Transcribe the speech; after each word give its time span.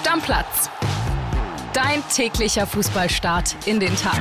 Stammplatz. 0.00 0.70
Dein 1.74 2.02
täglicher 2.08 2.66
Fußballstart 2.66 3.54
in 3.66 3.80
den 3.80 3.94
Tag. 3.96 4.18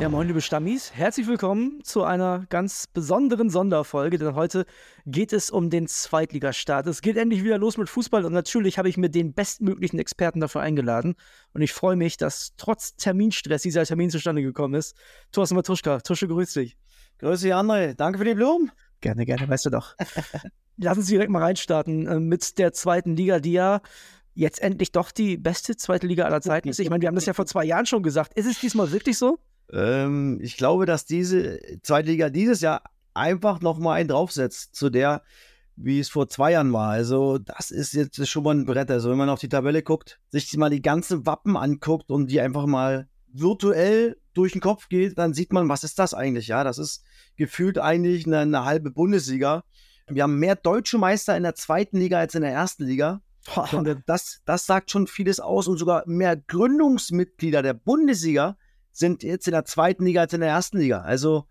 Ja, 0.00 0.08
moin, 0.08 0.26
liebe 0.26 0.40
Stammis. 0.40 0.92
Herzlich 0.92 1.28
willkommen 1.28 1.84
zu 1.84 2.02
einer 2.02 2.44
ganz 2.48 2.88
besonderen 2.88 3.48
Sonderfolge, 3.48 4.18
denn 4.18 4.34
heute 4.34 4.66
geht 5.06 5.32
es 5.32 5.50
um 5.50 5.70
den 5.70 5.86
Zweitligastart. 5.86 6.88
Es 6.88 7.00
geht 7.00 7.16
endlich 7.16 7.44
wieder 7.44 7.58
los 7.58 7.78
mit 7.78 7.88
Fußball 7.88 8.24
und 8.24 8.32
natürlich 8.32 8.76
habe 8.76 8.88
ich 8.88 8.96
mir 8.96 9.08
den 9.08 9.32
bestmöglichen 9.32 10.00
Experten 10.00 10.40
dafür 10.40 10.62
eingeladen. 10.62 11.14
Und 11.52 11.62
ich 11.62 11.72
freue 11.72 11.94
mich, 11.94 12.16
dass 12.16 12.54
trotz 12.56 12.96
Terminstress 12.96 13.62
dieser 13.62 13.84
Termin 13.84 14.10
zustande 14.10 14.42
gekommen 14.42 14.74
ist. 14.74 14.96
Thorsten 15.30 15.54
Matuschka, 15.54 16.00
Tusche, 16.00 16.26
grüß 16.26 16.54
dich. 16.54 16.76
Grüß 17.18 17.42
dich, 17.42 17.54
André. 17.54 17.94
Danke 17.94 18.18
für 18.18 18.24
die 18.24 18.34
Blumen. 18.34 18.72
Gerne, 19.00 19.24
gerne, 19.26 19.48
weißt 19.48 19.66
du 19.66 19.70
doch. 19.70 19.94
Lass 20.78 20.98
uns 20.98 21.06
direkt 21.06 21.30
mal 21.30 21.42
reinstarten 21.42 22.06
äh, 22.06 22.20
mit 22.20 22.58
der 22.58 22.72
zweiten 22.72 23.16
Liga, 23.16 23.40
die 23.40 23.52
ja 23.52 23.80
jetzt 24.34 24.60
endlich 24.60 24.92
doch 24.92 25.10
die 25.10 25.36
beste 25.38 25.76
zweite 25.76 26.06
Liga 26.06 26.24
aller 26.24 26.42
Zeiten 26.42 26.68
ist. 26.68 26.78
Ich 26.78 26.90
meine, 26.90 27.00
wir 27.00 27.08
haben 27.08 27.14
das 27.14 27.26
ja 27.26 27.32
vor 27.32 27.46
zwei 27.46 27.64
Jahren 27.64 27.86
schon 27.86 28.02
gesagt. 28.02 28.34
Ist 28.34 28.46
es 28.46 28.60
diesmal 28.60 28.92
wirklich 28.92 29.16
so? 29.16 29.38
Ähm, 29.72 30.38
ich 30.42 30.56
glaube, 30.56 30.86
dass 30.86 31.06
diese 31.06 31.58
zweite 31.82 32.10
Liga 32.10 32.28
dieses 32.28 32.60
Jahr 32.60 32.82
einfach 33.14 33.60
nochmal 33.60 33.98
einen 33.98 34.08
draufsetzt 34.08 34.74
zu 34.74 34.90
der, 34.90 35.22
wie 35.76 35.98
es 35.98 36.08
vor 36.08 36.28
zwei 36.28 36.52
Jahren 36.52 36.72
war. 36.72 36.90
Also, 36.90 37.38
das 37.38 37.70
ist 37.70 37.94
jetzt 37.94 38.26
schon 38.28 38.44
mal 38.44 38.54
ein 38.54 38.66
Brett. 38.66 38.90
Also, 38.90 39.10
wenn 39.10 39.18
man 39.18 39.30
auf 39.30 39.40
die 39.40 39.48
Tabelle 39.48 39.82
guckt, 39.82 40.20
sich 40.30 40.54
mal 40.56 40.70
die 40.70 40.82
ganzen 40.82 41.26
Wappen 41.26 41.56
anguckt 41.56 42.10
und 42.10 42.30
die 42.30 42.40
einfach 42.40 42.66
mal 42.66 43.08
virtuell 43.32 44.16
durch 44.32 44.52
den 44.52 44.60
Kopf 44.60 44.88
geht, 44.88 45.18
dann 45.18 45.34
sieht 45.34 45.52
man, 45.52 45.68
was 45.68 45.84
ist 45.84 45.98
das 45.98 46.14
eigentlich? 46.14 46.48
Ja, 46.48 46.64
das 46.64 46.78
ist 46.78 47.02
gefühlt 47.36 47.78
eigentlich 47.78 48.26
eine, 48.26 48.40
eine 48.40 48.64
halbe 48.64 48.90
Bundesliga. 48.90 49.64
Wir 50.08 50.22
haben 50.22 50.38
mehr 50.38 50.54
deutsche 50.54 50.98
Meister 50.98 51.36
in 51.36 51.42
der 51.42 51.56
zweiten 51.56 51.98
Liga 51.98 52.18
als 52.18 52.34
in 52.34 52.42
der 52.42 52.52
ersten 52.52 52.84
Liga. 52.84 53.22
Und 53.72 54.02
das, 54.06 54.40
das 54.44 54.66
sagt 54.66 54.90
schon 54.90 55.06
vieles 55.06 55.40
aus 55.40 55.66
und 55.68 55.78
sogar 55.78 56.04
mehr 56.06 56.36
Gründungsmitglieder 56.36 57.62
der 57.62 57.74
Bundesliga 57.74 58.56
sind 58.92 59.22
jetzt 59.22 59.46
in 59.46 59.52
der 59.52 59.64
zweiten 59.64 60.04
Liga 60.04 60.22
als 60.22 60.32
in 60.32 60.40
der 60.40 60.48
ersten 60.48 60.78
Liga. 60.78 61.02
Also, 61.02 61.46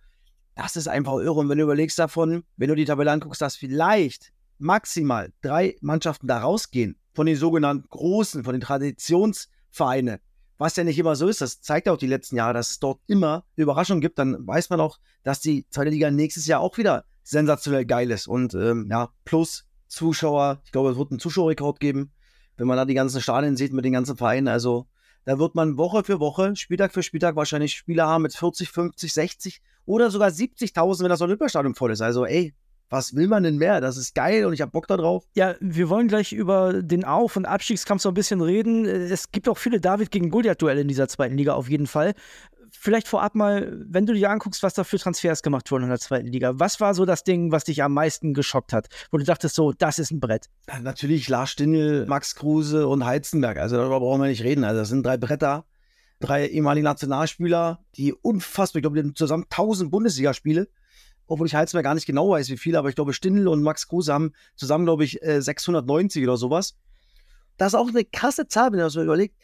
das 0.56 0.76
ist 0.76 0.88
einfach 0.88 1.16
irre. 1.20 1.34
Und 1.34 1.50
wenn 1.50 1.58
du 1.58 1.64
überlegst 1.64 2.00
davon, 2.00 2.44
wenn 2.58 2.70
du 2.70 2.76
die 2.76 2.86
Tabelle 2.86 3.12
anguckst, 3.12 3.42
dass 3.42 3.56
vielleicht 3.56 4.32
maximal 4.58 5.32
drei 5.42 5.76
Mannschaften 5.82 6.28
da 6.28 6.40
rausgehen 6.40 6.98
von 7.14 7.26
den 7.26 7.36
sogenannten 7.36 7.88
Großen, 7.90 8.44
von 8.44 8.54
den 8.54 8.62
Traditionsvereinen, 8.62 10.20
was 10.58 10.78
ja 10.78 10.86
nicht 10.86 10.98
immer 10.98 11.18
so 11.18 11.28
ist, 11.28 11.42
das 11.42 11.60
zeigt 11.60 11.88
ja 11.88 11.94
auch 11.94 11.98
die 11.98 12.08
letzten 12.08 12.38
Jahre, 12.38 12.54
dass 12.54 12.72
es 12.72 12.80
dort 12.80 13.02
immer 13.08 13.44
Überraschungen 13.58 14.02
gibt, 14.02 14.18
dann 14.18 14.48
weiß 14.48 14.70
man 14.70 14.80
auch, 14.80 15.00
dass 15.24 15.42
die 15.42 15.68
zweite 15.70 15.90
Liga 15.90 16.10
nächstes 16.10 16.46
Jahr 16.48 16.62
auch 16.62 16.78
wieder 16.78 17.06
sensationell 17.26 17.86
geil 17.86 18.12
ist. 18.12 18.28
Und 18.28 18.54
ähm, 18.54 18.88
ja, 18.90 19.10
plus 19.26 19.66
Zuschauer, 19.88 20.62
ich 20.64 20.72
glaube, 20.72 20.92
es 20.92 20.98
wird 20.98 21.12
einen 21.12 21.20
Zuschauerrekord 21.20 21.80
geben, 21.80 22.12
wenn 22.56 22.68
man 22.68 22.78
da 22.78 22.86
die 22.86 22.94
ganzen 22.94 23.20
Stadien 23.20 23.58
sieht 23.58 23.74
mit 23.74 23.84
den 23.84 23.94
ganzen 23.94 24.16
Vereinen. 24.16 24.48
Also 24.48 24.88
da 25.26 25.40
wird 25.40 25.56
man 25.56 25.78
Woche 25.78 26.04
für 26.04 26.20
Woche, 26.20 26.56
Spieltag 26.56 26.94
für 26.94 27.04
Spieltag 27.04 27.36
wahrscheinlich 27.36 27.76
Spieler 27.76 28.08
haben 28.08 28.22
mit 28.22 28.36
40, 28.36 28.70
50, 28.70 29.12
60 29.12 29.62
oder 29.86 30.12
sogar 30.12 30.30
70.000, 30.30 31.02
wenn 31.02 31.10
das 31.10 31.22
Olympiastadion 31.22 31.76
voll 31.76 31.92
ist. 31.92 32.02
Also 32.02 32.26
ey, 32.26 32.54
was 32.90 33.16
will 33.16 33.28
man 33.28 33.42
denn 33.42 33.58
mehr? 33.58 33.82
Das 33.82 33.98
ist 33.98 34.14
geil 34.14 34.46
und 34.46 34.54
ich 34.54 34.62
habe 34.62 34.72
Bock 34.72 34.88
darauf. 34.88 35.26
Ja, 35.34 35.56
wir 35.60 35.90
wollen 35.90 36.08
gleich 36.08 36.32
über 36.32 36.84
den 36.84 37.04
Auf- 37.04 37.36
und 37.36 37.46
Abstiegskampf 37.46 38.04
so 38.04 38.10
ein 38.10 38.14
bisschen 38.14 38.42
reden. 38.42 38.86
Es 38.86 39.32
gibt 39.32 39.50
auch 39.50 39.58
viele 39.58 39.82
David 39.82 40.12
gegen 40.12 40.30
Goliath-Duelle 40.30 40.82
in 40.82 40.88
dieser 40.88 41.08
zweiten 41.08 41.36
Liga 41.36 41.54
auf 41.54 41.70
jeden 41.70 41.88
Fall. 41.88 42.14
Vielleicht 42.80 43.08
vorab 43.08 43.36
mal, 43.36 43.72
wenn 43.88 44.06
du 44.06 44.14
dir 44.14 44.30
anguckst, 44.30 44.64
was 44.64 44.74
da 44.74 44.84
für 44.84 44.98
Transfers 44.98 45.42
gemacht 45.42 45.72
wurden 45.72 45.84
in 45.84 45.90
der 45.90 46.00
zweiten 46.00 46.28
Liga. 46.28 46.54
Was 46.56 46.80
war 46.80 46.94
so 46.94 47.06
das 47.06 47.24
Ding, 47.24 47.52
was 47.52 47.64
dich 47.64 47.84
am 47.84 47.94
meisten 47.94 48.34
geschockt 48.34 48.74
hat? 48.74 48.88
Wo 49.12 49.18
du 49.18 49.24
dachtest, 49.24 49.56
so, 49.56 49.72
das 49.72 50.00
ist 50.00 50.12
ein 50.12 50.20
Brett. 50.20 50.50
Natürlich 50.82 51.28
Lars 51.30 51.52
Stindl, 51.52 52.06
Max 52.08 52.36
Kruse 52.36 52.88
und 52.88 53.06
Heizenberg. 53.06 53.58
Also 53.58 53.78
darüber 53.78 54.00
brauchen 54.00 54.22
wir 54.22 54.28
nicht 54.28 54.44
reden. 54.44 54.64
Also 54.64 54.80
das 54.80 54.90
sind 54.90 55.06
drei 55.06 55.18
Bretter. 55.18 55.66
Drei 56.20 56.48
ehemalige 56.48 56.86
Nationalspieler, 56.86 57.84
die 57.98 58.14
unfassbar, 58.14 58.80
ich 58.80 58.84
glaube, 58.84 58.96
die 58.96 59.06
haben 59.06 59.16
zusammen 59.16 59.44
1000 59.50 59.92
Bundesligaspiele 59.92 60.70
obwohl 61.28 61.48
ich 61.48 61.56
Heizenberg 61.56 61.84
gar 61.84 61.96
nicht 61.96 62.06
genau 62.06 62.30
weiß, 62.30 62.50
wie 62.50 62.58
viele, 62.58 62.78
aber 62.78 62.90
ich 62.90 62.96
glaube, 62.96 63.14
Stindl 63.14 63.48
und 63.48 63.64
Max 63.64 63.88
Kruse 63.88 64.14
haben 64.14 64.34
zusammen, 64.56 64.86
glaube 64.86 65.04
ich, 65.04 65.20
690 65.22 66.24
oder 66.24 66.38
sowas. 66.38 66.76
Das 67.58 67.70
ist 67.74 67.76
auch 67.76 67.88
eine 67.88 68.06
krasse 68.06 68.48
Zahl, 68.48 68.72
wenn 68.72 68.80
man 68.80 68.88
das 68.88 68.96
überlegt. 68.96 69.36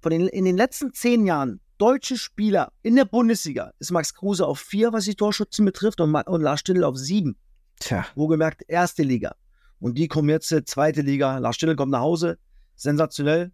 Von 0.00 0.10
den, 0.10 0.28
in 0.28 0.44
den 0.44 0.56
letzten 0.56 0.92
zehn 0.92 1.26
Jahren 1.26 1.60
deutsche 1.80 2.18
Spieler 2.18 2.72
in 2.82 2.96
der 2.96 3.06
Bundesliga 3.06 3.72
ist 3.78 3.90
Max 3.90 4.14
Kruse 4.14 4.46
auf 4.46 4.60
vier, 4.60 4.92
was 4.92 5.04
die 5.06 5.14
Torschützen 5.14 5.64
betrifft, 5.64 6.00
und, 6.00 6.14
und 6.14 6.42
Lars 6.42 6.60
Stindl 6.60 6.84
auf 6.84 6.96
sieben. 6.96 7.36
Tja. 7.78 8.04
Wo 8.14 8.26
gemerkt, 8.26 8.62
erste 8.68 9.02
Liga. 9.02 9.34
Und 9.78 9.96
die 9.96 10.06
kommen 10.06 10.28
jetzt, 10.28 10.54
zweite 10.66 11.00
Liga. 11.00 11.38
Lars 11.38 11.56
Stindl 11.56 11.76
kommt 11.76 11.92
nach 11.92 12.00
Hause. 12.00 12.38
Sensationell, 12.76 13.52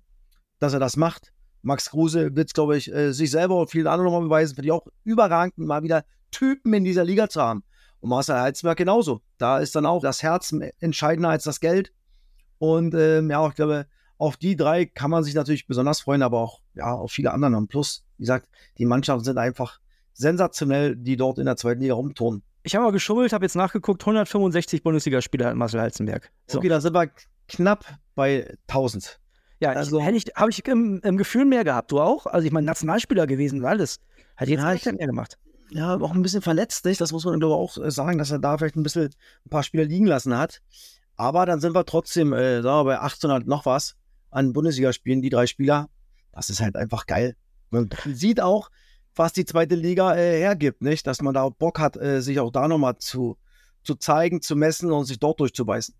dass 0.59 0.72
er 0.72 0.81
das 0.81 0.97
macht. 0.97 1.32
Max 1.62 1.91
Kruse 1.91 2.34
wird, 2.34 2.53
glaube 2.53 2.76
ich, 2.76 2.92
äh, 2.92 3.12
sich 3.12 3.31
selber 3.31 3.60
und 3.60 3.70
vielen 3.70 3.87
anderen 3.87 4.10
nochmal 4.10 4.22
beweisen. 4.22 4.56
Finde 4.56 4.66
ich 4.66 4.72
auch 4.72 4.87
überragend, 5.04 5.58
mal 5.58 5.84
wieder 5.84 6.04
Typen 6.32 6.75
in 6.75 6.84
dieser 6.84 7.04
Liga 7.04 7.28
zu 7.28 7.41
haben. 7.41 7.62
Und 8.00 8.10
Marcel 8.10 8.41
Heizenberg 8.41 8.78
genauso. 8.78 9.22
Da 9.38 9.60
ist 9.60 9.76
dann 9.76 9.87
auch 9.87 10.03
das 10.03 10.22
Herz 10.22 10.53
entscheidender 10.81 11.28
als 11.28 11.44
das 11.44 11.60
Geld. 11.60 11.93
Und 12.58 12.94
ähm, 12.94 13.31
ja, 13.31 13.47
ich 13.48 13.54
glaube, 13.54 13.87
auf 14.19 14.37
die 14.37 14.56
drei 14.56 14.87
kann 14.87 15.10
man 15.10 15.22
sich 15.22 15.34
natürlich 15.34 15.66
besonders 15.66 16.00
freuen, 16.00 16.22
aber 16.22 16.41
auch 16.41 16.60
ja, 16.75 16.93
auf 16.93 17.12
viele 17.12 17.32
anderen. 17.32 17.54
Und 17.54 17.69
plus, 17.69 18.06
wie 18.19 18.22
gesagt, 18.22 18.49
die 18.78 18.87
Mannschaften 18.87 19.25
sind 19.25 19.38
einfach 19.38 19.81
sensationell, 20.12 20.97
die 20.97 21.16
dort 21.16 21.38
in 21.38 21.47
der 21.47 21.56
zweiten 21.56 21.81
Liga 21.81 21.94
rumturnen. 21.94 22.43
Ich 22.62 22.75
habe 22.75 22.84
mal 22.84 22.93
geschummelt, 22.93 23.32
habe 23.32 23.44
jetzt 23.44 23.54
nachgeguckt, 23.54 24.03
165 24.03 24.82
Bundesligaspieler 24.82 25.47
hat 25.47 25.56
Marcel 25.56 25.81
Heizenberg. 25.81 26.31
So. 26.47 26.59
Okay, 26.59 26.69
da 26.69 26.81
sind 26.81 26.94
wir 26.94 27.10
knapp 27.49 27.84
bei 28.15 28.56
1000. 28.69 29.21
Ja, 29.60 29.71
also, 29.71 30.00
hätte 30.00 30.16
ich, 30.16 30.25
habe 30.34 30.50
ich 30.50 30.66
im, 30.66 31.00
im, 31.03 31.16
Gefühl 31.16 31.44
mehr 31.44 31.65
gehabt. 31.65 31.93
Du 31.93 32.00
auch? 32.00 32.26
Also 32.26 32.47
ich 32.47 32.53
meine, 32.53 32.66
Nationalspieler 32.66 33.26
gewesen 33.26 33.60
und 33.60 33.66
alles. 33.66 34.00
Hat 34.37 34.49
jetzt 34.49 34.60
ja, 34.60 34.72
nicht 34.72 34.84
mehr 34.84 35.06
gemacht 35.06 35.38
ja, 35.71 35.97
auch 35.97 36.15
ein 36.15 36.22
bisschen 36.22 36.43
verletzt, 36.43 36.84
nicht? 36.84 37.00
Das 37.00 37.12
muss 37.12 37.25
man 37.25 37.38
glaube 37.41 37.55
auch 37.55 37.76
äh, 37.78 37.91
sagen, 37.91 38.19
dass 38.19 38.31
er 38.31 38.38
da 38.38 38.56
vielleicht 38.56 38.76
ein 38.76 38.82
bisschen 38.82 39.10
ein 39.44 39.50
paar 39.50 39.62
Spieler 39.62 39.84
liegen 39.84 40.06
lassen 40.06 40.37
hat. 40.37 40.60
Aber 41.16 41.47
dann 41.47 41.60
sind 41.60 41.75
wir 41.75 41.84
trotzdem, 41.84 42.32
äh, 42.32 42.62
sagen 42.62 42.87
wir, 42.87 42.93
bei 42.97 43.00
1800 43.00 43.49
noch 43.49 43.66
was 43.66 43.97
an 44.31 44.53
Bundesligaspielen, 44.53 45.22
die 45.22 45.31
drei 45.31 45.47
Spieler. 45.47 45.88
Das 46.32 46.50
ist 46.50 46.60
halt 46.60 46.76
einfach 46.76 47.06
geil. 47.06 47.37
Man 47.71 47.91
sieht 48.06 48.41
auch, 48.41 48.71
was 49.15 49.32
die 49.32 49.44
zweite 49.44 49.75
Liga 49.75 50.15
äh, 50.15 50.38
hergibt, 50.38 50.82
nicht? 50.82 51.06
Dass 51.06 51.22
man 51.22 51.34
da 51.34 51.49
Bock 51.49 51.78
hat, 51.78 51.97
äh, 51.97 52.21
sich 52.21 52.38
auch 52.41 52.53
da 52.53 52.69
nochmal 52.69 52.99
zu, 52.99 53.37
zu 53.82 53.94
zeigen, 53.94 54.43
zu 54.43 54.56
messen 54.56 54.93
und 54.93 55.06
sich 55.06 55.19
dort 55.19 55.41
durchzubeißen. 55.41 55.94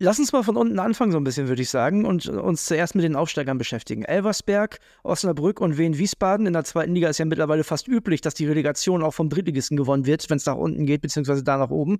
Lass 0.00 0.20
uns 0.20 0.32
mal 0.32 0.44
von 0.44 0.56
unten 0.56 0.78
anfangen, 0.78 1.10
so 1.10 1.18
ein 1.18 1.24
bisschen, 1.24 1.48
würde 1.48 1.62
ich 1.62 1.70
sagen, 1.70 2.04
und 2.04 2.28
uns 2.28 2.66
zuerst 2.66 2.94
mit 2.94 3.02
den 3.04 3.16
Aufsteigern 3.16 3.58
beschäftigen. 3.58 4.04
Elversberg, 4.04 4.78
Osnabrück 5.02 5.60
und 5.60 5.76
Wien-Wiesbaden. 5.76 6.46
In 6.46 6.52
der 6.52 6.62
zweiten 6.62 6.94
Liga 6.94 7.08
ist 7.08 7.18
ja 7.18 7.24
mittlerweile 7.24 7.64
fast 7.64 7.88
üblich, 7.88 8.20
dass 8.20 8.34
die 8.34 8.46
Relegation 8.46 9.02
auch 9.02 9.14
vom 9.14 9.28
Drittligisten 9.28 9.76
gewonnen 9.76 10.06
wird, 10.06 10.30
wenn 10.30 10.36
es 10.36 10.46
nach 10.46 10.54
unten 10.54 10.86
geht, 10.86 11.00
beziehungsweise 11.00 11.42
da 11.42 11.56
nach 11.56 11.70
oben. 11.70 11.98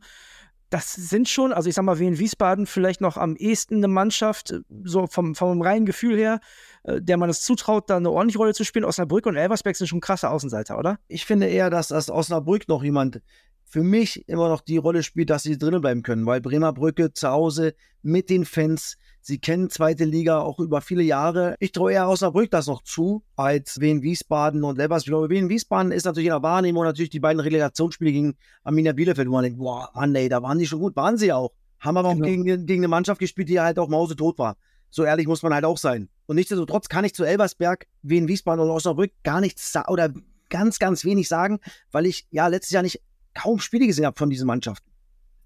Das 0.71 0.93
sind 0.93 1.29
schon, 1.29 1.53
also 1.53 1.69
ich 1.69 1.75
sag 1.75 1.85
mal, 1.85 1.99
Wien-Wiesbaden 1.99 2.67
vielleicht 2.67 3.01
noch 3.01 3.17
am 3.17 3.37
ehesten 3.37 3.77
eine 3.77 3.89
Mannschaft, 3.89 4.55
so 4.85 5.07
vom, 5.07 5.35
vom 5.35 5.63
reinen 5.63 5.87
Gefühl 5.87 6.17
her, 6.17 6.41
äh, 6.83 7.01
der 7.01 7.17
man 7.17 7.31
es 7.31 7.41
zutraut, 7.41 7.89
da 7.89 7.97
eine 7.97 8.11
ordentliche 8.11 8.39
Rolle 8.39 8.53
zu 8.53 8.65
spielen. 8.65 8.85
Osnabrück 8.85 9.27
und 9.27 9.37
Elversberg 9.37 9.77
sind 9.77 9.87
schon 9.87 10.01
krasse 10.01 10.29
Außenseiter, 10.29 10.79
oder? 10.79 10.99
Ich 11.09 11.25
finde 11.25 11.47
eher, 11.47 11.71
dass, 11.71 11.89
dass 11.89 12.11
Osnabrück 12.11 12.69
noch 12.69 12.83
jemand 12.83 13.23
für 13.65 13.83
mich 13.83 14.29
immer 14.29 14.49
noch 14.49 14.61
die 14.61 14.79
Rolle 14.79 15.03
spielt, 15.03 15.31
dass 15.31 15.43
sie 15.43 15.59
drinnen 15.59 15.81
bleiben 15.81 16.03
können, 16.03 16.27
weil 16.27 16.41
Bremer 16.41 16.73
Brücke 16.73 17.13
zu 17.13 17.29
Hause 17.29 17.75
mit 18.03 18.31
den 18.31 18.45
Fans, 18.45 18.97
sie 19.29 19.39
kennen 19.39 19.69
zweite 19.69 20.07
Liga 20.07 20.41
auch 20.41 20.59
über 20.59 20.81
viele 20.81 21.03
Jahre. 21.03 21.55
Ich 21.61 21.73
traue 21.73 21.93
eher 21.93 22.09
Osnabrück 22.09 22.51
das 22.51 22.67
noch 22.67 22.83
zu, 22.83 23.23
als 23.37 23.79
Wien 23.79 24.03
Wiesbaden 24.03 24.65
und 24.65 24.79
Lebers. 24.79 25.03
Ich 25.03 25.09
glaube, 25.09 25.29
Wien 25.29 25.51
Wiesbaden 25.51 25.93
ist 25.93 26.05
natürlich 26.05 26.29
in 26.29 26.33
der 26.33 26.43
Wahrnehmung 26.43 26.83
natürlich 26.83 27.11
die 27.11 27.21
beiden 27.21 27.39
Relegationsspiele 27.39 28.11
gegen 28.11 28.37
Arminia 28.65 28.95
Bielefeld, 28.95 29.29
wo 29.29 29.33
man 29.33 29.45
denkt, 29.45 29.59
boah, 29.59 29.91
Mann, 29.95 30.15
ey, 30.15 30.31
da 30.31 30.43
waren 30.43 30.59
die 30.59 30.67
schon 30.67 30.81
gut, 30.81 30.97
waren 30.97 31.19
sie 31.19 31.31
auch. 31.31 31.53
Haben 31.79 31.99
aber 31.99 32.09
auch 32.09 32.15
genau. 32.15 32.27
gegen, 32.27 32.67
gegen 32.67 32.81
eine 32.81 32.89
Mannschaft 32.89 33.21
gespielt, 33.21 33.51
die 33.51 33.61
halt 33.61 33.79
auch 33.79 33.89
mausetot 33.89 34.39
war. 34.39 34.57
So 34.89 35.05
ehrlich 35.05 35.27
muss 35.27 35.43
man 35.43 35.53
halt 35.53 35.67
auch 35.67 35.77
sein. 35.77 36.09
Und 36.25 36.37
nichtsdestotrotz 36.37 36.89
kann 36.89 37.05
ich 37.05 37.15
zu 37.15 37.25
Elversberg, 37.25 37.87
Wien 38.01 38.29
Wiesbaden 38.29 38.65
oder 38.65 38.73
Osnabrück 38.73 39.13
gar 39.23 39.43
nichts 39.43 39.75
oder 39.89 40.11
ganz, 40.49 40.79
ganz 40.79 41.05
wenig 41.05 41.29
sagen, 41.29 41.61
weil 41.93 42.07
ich 42.07 42.27
ja 42.31 42.47
letztes 42.47 42.73
Jahr 42.73 42.83
nicht 42.83 43.03
kaum 43.35 43.59
Spiele 43.59 43.87
gesehen 43.87 44.07
habe 44.07 44.19
von 44.19 44.31
diesen 44.31 44.47
Mannschaften. 44.47 44.91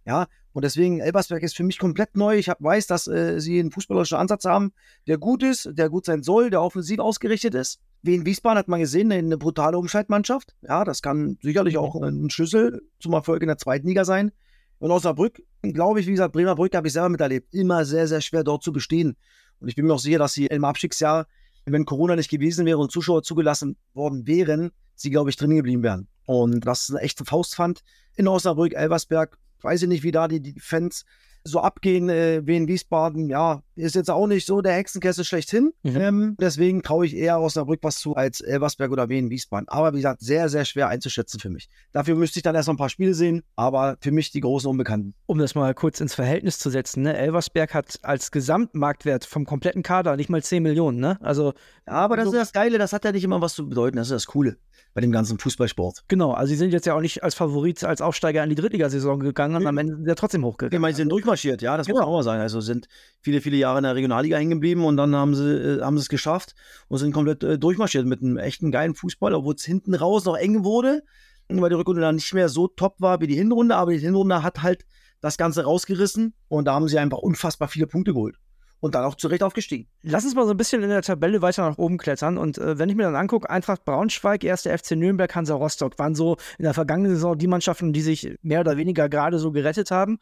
Ja, 0.05 0.28
und 0.52 0.64
deswegen 0.64 1.00
Elbersberg 1.00 1.43
ist 1.43 1.56
für 1.56 1.64
mich 1.64 1.78
komplett 1.78 2.16
neu. 2.16 2.37
Ich 2.37 2.49
hab, 2.49 2.62
weiß, 2.62 2.87
dass 2.87 3.06
äh, 3.06 3.40
sie 3.40 3.58
einen 3.58 3.70
fußballerischen 3.70 4.19
Ansatz 4.19 4.44
haben, 4.44 4.72
der 5.06 5.19
gut 5.19 5.43
ist, 5.43 5.70
der 5.72 5.88
gut 5.88 6.04
sein 6.04 6.22
soll, 6.22 6.50
der 6.50 6.62
offensiv 6.62 6.99
ausgerichtet 6.99 7.54
ist. 7.54 7.81
Wie 8.02 8.14
in 8.14 8.26
Wiesbaden 8.26 8.58
hat 8.58 8.69
man 8.69 8.81
gesehen, 8.81 9.12
eine 9.12 9.38
brutale 9.38 9.78
Umschaltmannschaft. 9.78 10.54
Ja, 10.62 10.84
das 10.84 11.00
kann 11.00 11.38
sicherlich 11.40 11.78
auch 11.78 11.94
ein 12.02 12.28
Schlüssel 12.31 12.82
zum 13.00 13.12
Erfolg 13.14 13.43
in 13.43 13.49
der 13.49 13.58
zweiten 13.58 13.87
Liga 13.87 14.04
sein. 14.04 14.32
Und 14.78 14.90
Osnabrück, 14.90 15.40
glaube 15.62 16.00
ich, 16.00 16.06
wie 16.06 16.10
gesagt, 16.10 16.32
Bremer 16.32 16.56
Brücke 16.56 16.76
habe 16.76 16.88
ich 16.88 16.93
selber 16.93 17.08
miterlebt. 17.08 17.54
Immer 17.54 17.84
sehr, 17.84 18.08
sehr 18.08 18.20
schwer 18.20 18.44
dort 18.44 18.62
zu 18.62 18.72
bestehen. 18.72 19.16
Und 19.60 19.69
ich 19.69 19.76
bin 19.76 19.87
mir 19.87 19.94
auch 19.94 20.00
sicher, 20.00 20.19
dass 20.19 20.32
sie 20.32 20.46
im 20.46 20.64
Abstiegsjahr, 20.64 21.28
wenn 21.64 21.84
Corona 21.84 22.16
nicht 22.16 22.31
gewesen 22.31 22.66
wäre 22.66 22.78
und 22.78 22.90
Zuschauer 22.90 23.22
zugelassen 23.22 23.76
worden 23.94 24.26
wären, 24.26 24.72
sie, 24.96 25.10
glaube 25.10 25.31
ich, 25.31 25.37
drin 25.37 25.54
geblieben 25.54 25.84
wären. 25.84 26.08
Und 26.26 26.66
das 26.66 26.82
ist 26.82 26.90
eine 26.90 27.00
echte 27.00 27.25
Faustpfand 27.25 27.82
in 28.16 28.26
Osnabrück, 28.26 28.75
Elversberg. 28.75 29.38
Weiß 29.62 29.82
ich 29.82 29.88
nicht, 29.88 30.03
wie 30.03 30.12
da 30.12 30.29
die, 30.29 30.41
die 30.41 30.59
Fans 30.59 31.05
so 31.44 31.61
abgehen 31.61 32.09
äh, 32.09 32.43
wie 32.44 32.56
in 32.56 32.69
Wiesbaden. 32.69 33.29
Ja, 33.29 33.62
ist 33.77 33.94
jetzt 33.94 34.11
auch 34.11 34.27
nicht 34.27 34.47
so 34.47 34.61
der 34.61 34.75
Hexenkessel 34.75 35.25
schlechthin. 35.25 35.73
Mhm. 35.83 35.97
Ähm, 35.97 36.37
deswegen 36.41 36.83
traue 36.83 37.06
ich 37.06 37.17
eher 37.17 37.41
Osnabrück 37.41 37.81
was 37.83 37.99
zu 37.99 38.15
als 38.15 38.41
Elversberg 38.41 38.91
oder 38.91 39.09
Wien 39.09 39.31
Wiesbaden. 39.31 39.69
Aber 39.69 39.93
wie 39.93 39.97
gesagt, 39.97 40.21
sehr, 40.21 40.49
sehr 40.49 40.65
schwer 40.65 40.89
einzuschätzen 40.89 41.41
für 41.41 41.50
mich. 41.50 41.69
Dafür 41.93 42.15
müsste 42.15 42.39
ich 42.39 42.43
dann 42.43 42.55
erst 42.55 42.69
noch 42.69 42.75
ein 42.75 42.79
paar 42.79 42.89
Spiele 42.89 43.15
sehen, 43.15 43.43
aber 43.56 43.97
für 44.00 44.12
mich 44.12 44.31
die 44.31 44.41
großen 44.41 44.69
Unbekannten. 44.69 45.15
Um 45.27 45.39
das 45.39 45.55
mal 45.55 45.75
kurz 45.75 46.00
ins 46.00 46.15
Verhältnis 46.15 46.59
zu 46.59 46.71
setzen, 46.71 47.03
ne? 47.03 47.17
Elversberg 47.17 47.75
hat 47.75 47.99
als 48.03 48.31
Gesamtmarktwert 48.31 49.25
vom 49.25 49.45
kompletten 49.45 49.83
Kader 49.83 50.17
nicht 50.17 50.31
mal 50.31 50.43
10 50.43 50.62
Millionen, 50.62 50.99
ne? 50.99 51.19
Also. 51.21 51.55
Ja, 51.87 51.95
aber 51.95 52.17
das 52.17 52.27
so 52.27 52.33
ist 52.33 52.38
das 52.38 52.53
Geile, 52.53 52.79
das 52.79 52.93
hat 52.93 53.05
ja 53.05 53.12
nicht 53.12 53.25
immer 53.25 53.41
was 53.41 53.55
zu 53.55 53.69
bedeuten, 53.69 53.97
das 53.97 54.09
ist 54.09 54.12
das 54.12 54.27
Coole 54.27 54.56
bei 54.95 55.00
dem 55.00 55.12
ganzen 55.12 55.38
Fußballsport. 55.38 56.05
Genau, 56.09 56.33
also 56.33 56.50
sie 56.50 56.56
sind 56.56 56.73
jetzt 56.73 56.87
ja 56.87 56.95
auch 56.95 57.00
nicht 57.00 57.23
als 57.23 57.35
Favorit, 57.35 57.83
als 57.85 58.00
Aufsteiger 58.00 58.43
in 58.45 58.50
die 58.50 58.56
Drittligasaison 58.56 59.21
gegangen 59.21 59.56
und 59.56 59.67
am 59.67 59.79
Ende 59.79 59.95
sind 59.95 60.05
sie 60.05 60.09
ja 60.09 60.15
trotzdem 60.15 60.45
hochgegangen. 60.45 60.75
Ich 60.75 60.81
meine, 60.81 60.95
sie 60.95 61.03
sind 61.03 61.12
durchmarschiert, 61.32 61.62
ja, 61.62 61.76
das 61.76 61.87
genau. 61.87 62.00
muss 62.00 62.08
auch 62.08 62.12
mal 62.12 62.23
sein. 62.23 62.40
Also 62.40 62.61
sind 62.61 62.88
viele, 63.20 63.40
viele 63.40 63.56
Jahre 63.56 63.79
in 63.79 63.84
der 63.84 63.94
Regionalliga 63.94 64.37
hängen 64.37 64.50
geblieben 64.50 64.84
und 64.84 64.96
dann 64.96 65.14
haben 65.14 65.34
sie, 65.34 65.79
äh, 65.79 65.81
haben 65.82 65.96
sie 65.96 66.02
es 66.02 66.08
geschafft 66.08 66.55
und 66.88 66.99
sind 66.99 67.12
komplett 67.12 67.43
äh, 67.43 67.58
durchmarschiert 67.58 68.06
mit 68.06 68.23
einem 68.23 68.37
echten 68.37 68.70
geilen 68.70 68.94
Fußball, 68.94 69.34
obwohl 69.34 69.55
es 69.55 69.64
hinten 69.64 69.94
raus 69.94 70.25
noch 70.25 70.37
eng 70.37 70.64
wurde, 70.64 71.02
weil 71.49 71.70
die 71.70 71.76
Rückrunde 71.76 72.00
dann 72.00 72.17
nicht 72.17 72.34
mehr 72.34 72.49
so 72.49 72.69
top 72.69 73.00
war 73.00 73.20
wie 73.20 73.26
die 73.26 73.34
Hinrunde, 73.34 73.76
aber 73.76 73.93
die 73.93 73.99
Hinrunde 73.99 74.43
hat 74.43 74.62
halt 74.62 74.84
das 75.20 75.37
Ganze 75.37 75.64
rausgerissen 75.64 76.34
und 76.49 76.67
da 76.67 76.75
haben 76.75 76.88
sie 76.88 76.99
einfach 76.99 77.19
unfassbar 77.19 77.69
viele 77.69 77.87
Punkte 77.87 78.12
geholt 78.12 78.37
und 78.82 78.96
dann 78.96 79.05
auch 79.05 79.14
zurecht 79.14 79.44
aufgestiegen. 79.44 79.88
Lass 80.02 80.25
uns 80.25 80.35
mal 80.35 80.44
so 80.44 80.50
ein 80.50 80.56
bisschen 80.56 80.82
in 80.82 80.88
der 80.88 81.02
Tabelle 81.02 81.40
weiter 81.40 81.70
nach 81.70 81.78
oben 81.78 81.99
klettern. 81.99 82.37
Und 82.37 82.58
äh, 82.58 82.81
wenn 82.81 82.88
ich 82.88 82.96
mir 82.96 83.05
dann 83.05 83.14
angucke, 83.14 83.49
Eintracht 83.49 83.85
Braunschweig, 83.85 84.43
erste 84.43 84.76
FC 84.76 84.93
Nürnberg, 84.96 85.32
Hansa 85.32 85.55
Rostock 85.55 85.96
waren 86.00 86.17
so 86.17 86.37
in 86.58 86.64
der 86.64 86.75
vergangenen 86.75 87.12
Saison 87.12 87.38
die 87.38 87.46
Mannschaften, 87.46 87.93
die 87.93 88.00
sich 88.00 88.37
mehr 88.43 88.61
oder 88.61 88.76
weniger 88.76 89.08
gerade 89.08 89.38
so 89.38 89.52
gerettet 89.52 89.93
haben. 89.93 90.19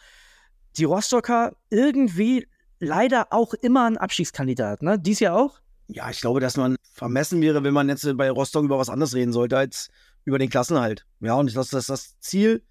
Die 0.77 0.85
Rostocker 0.85 1.57
irgendwie 1.71 2.47
leider 2.79 3.33
auch 3.33 3.55
immer 3.55 3.87
ein 3.87 3.99
Abstiegskandidat, 3.99 4.83
ne? 4.83 4.99
Dies 4.99 5.21
Jahr 5.21 5.37
auch? 5.37 5.61
Ja, 5.89 6.09
ich 6.11 6.21
glaube, 6.21 6.41
dass 6.41 6.57
man 6.57 6.77
vermessen 6.95 7.41
wäre, 7.43 7.65
wenn 7.65 7.75
man 7.75 7.89
jetzt 7.89 8.07
bei 8.17 8.31
Rostock 8.31 8.65
über 8.65 8.79
was 8.79 8.89
anderes 8.89 9.15
reden 9.15 9.33
sollte 9.33 9.59
als 9.59 9.89
über 10.25 10.39
den 10.39 10.49
Klassenhalt. 10.49 11.05
Ja, 11.21 11.35
und 11.35 11.55
das 11.55 11.73
ist 11.73 11.89
das 11.89 12.19
Ziel. 12.21 12.63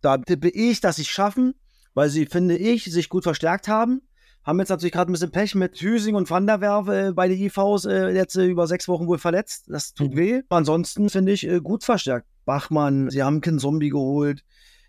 Da 0.00 0.18
tippe 0.18 0.48
ich, 0.48 0.80
dass 0.80 0.96
sie 0.96 1.02
es 1.02 1.08
schaffen, 1.08 1.54
weil 1.94 2.08
sie, 2.08 2.26
finde 2.26 2.56
ich, 2.56 2.84
sich 2.84 3.08
gut 3.08 3.24
verstärkt 3.24 3.68
haben 3.68 4.02
haben 4.44 4.58
jetzt 4.58 4.70
natürlich 4.70 4.92
gerade 4.92 5.10
ein 5.10 5.12
bisschen 5.12 5.30
Pech 5.30 5.54
mit 5.54 5.80
Hüsing 5.80 6.14
und 6.14 6.28
Van 6.28 6.46
der 6.46 6.60
Werf 6.60 6.88
äh, 6.88 7.12
bei 7.12 7.28
den 7.28 7.38
IVs 7.38 7.84
äh, 7.84 8.10
jetzt 8.10 8.36
äh, 8.36 8.46
über 8.46 8.66
sechs 8.66 8.88
Wochen 8.88 9.06
wohl 9.06 9.18
verletzt. 9.18 9.66
Das 9.68 9.94
tut 9.94 10.12
mhm. 10.12 10.16
weh. 10.16 10.42
Ansonsten 10.48 11.10
finde 11.10 11.32
ich 11.32 11.46
äh, 11.46 11.60
gut 11.60 11.84
verstärkt. 11.84 12.26
Bachmann, 12.44 13.08
sie 13.10 13.22
haben 13.22 13.40
Ken 13.40 13.58
Zombie 13.58 13.90
geholt. 13.90 14.42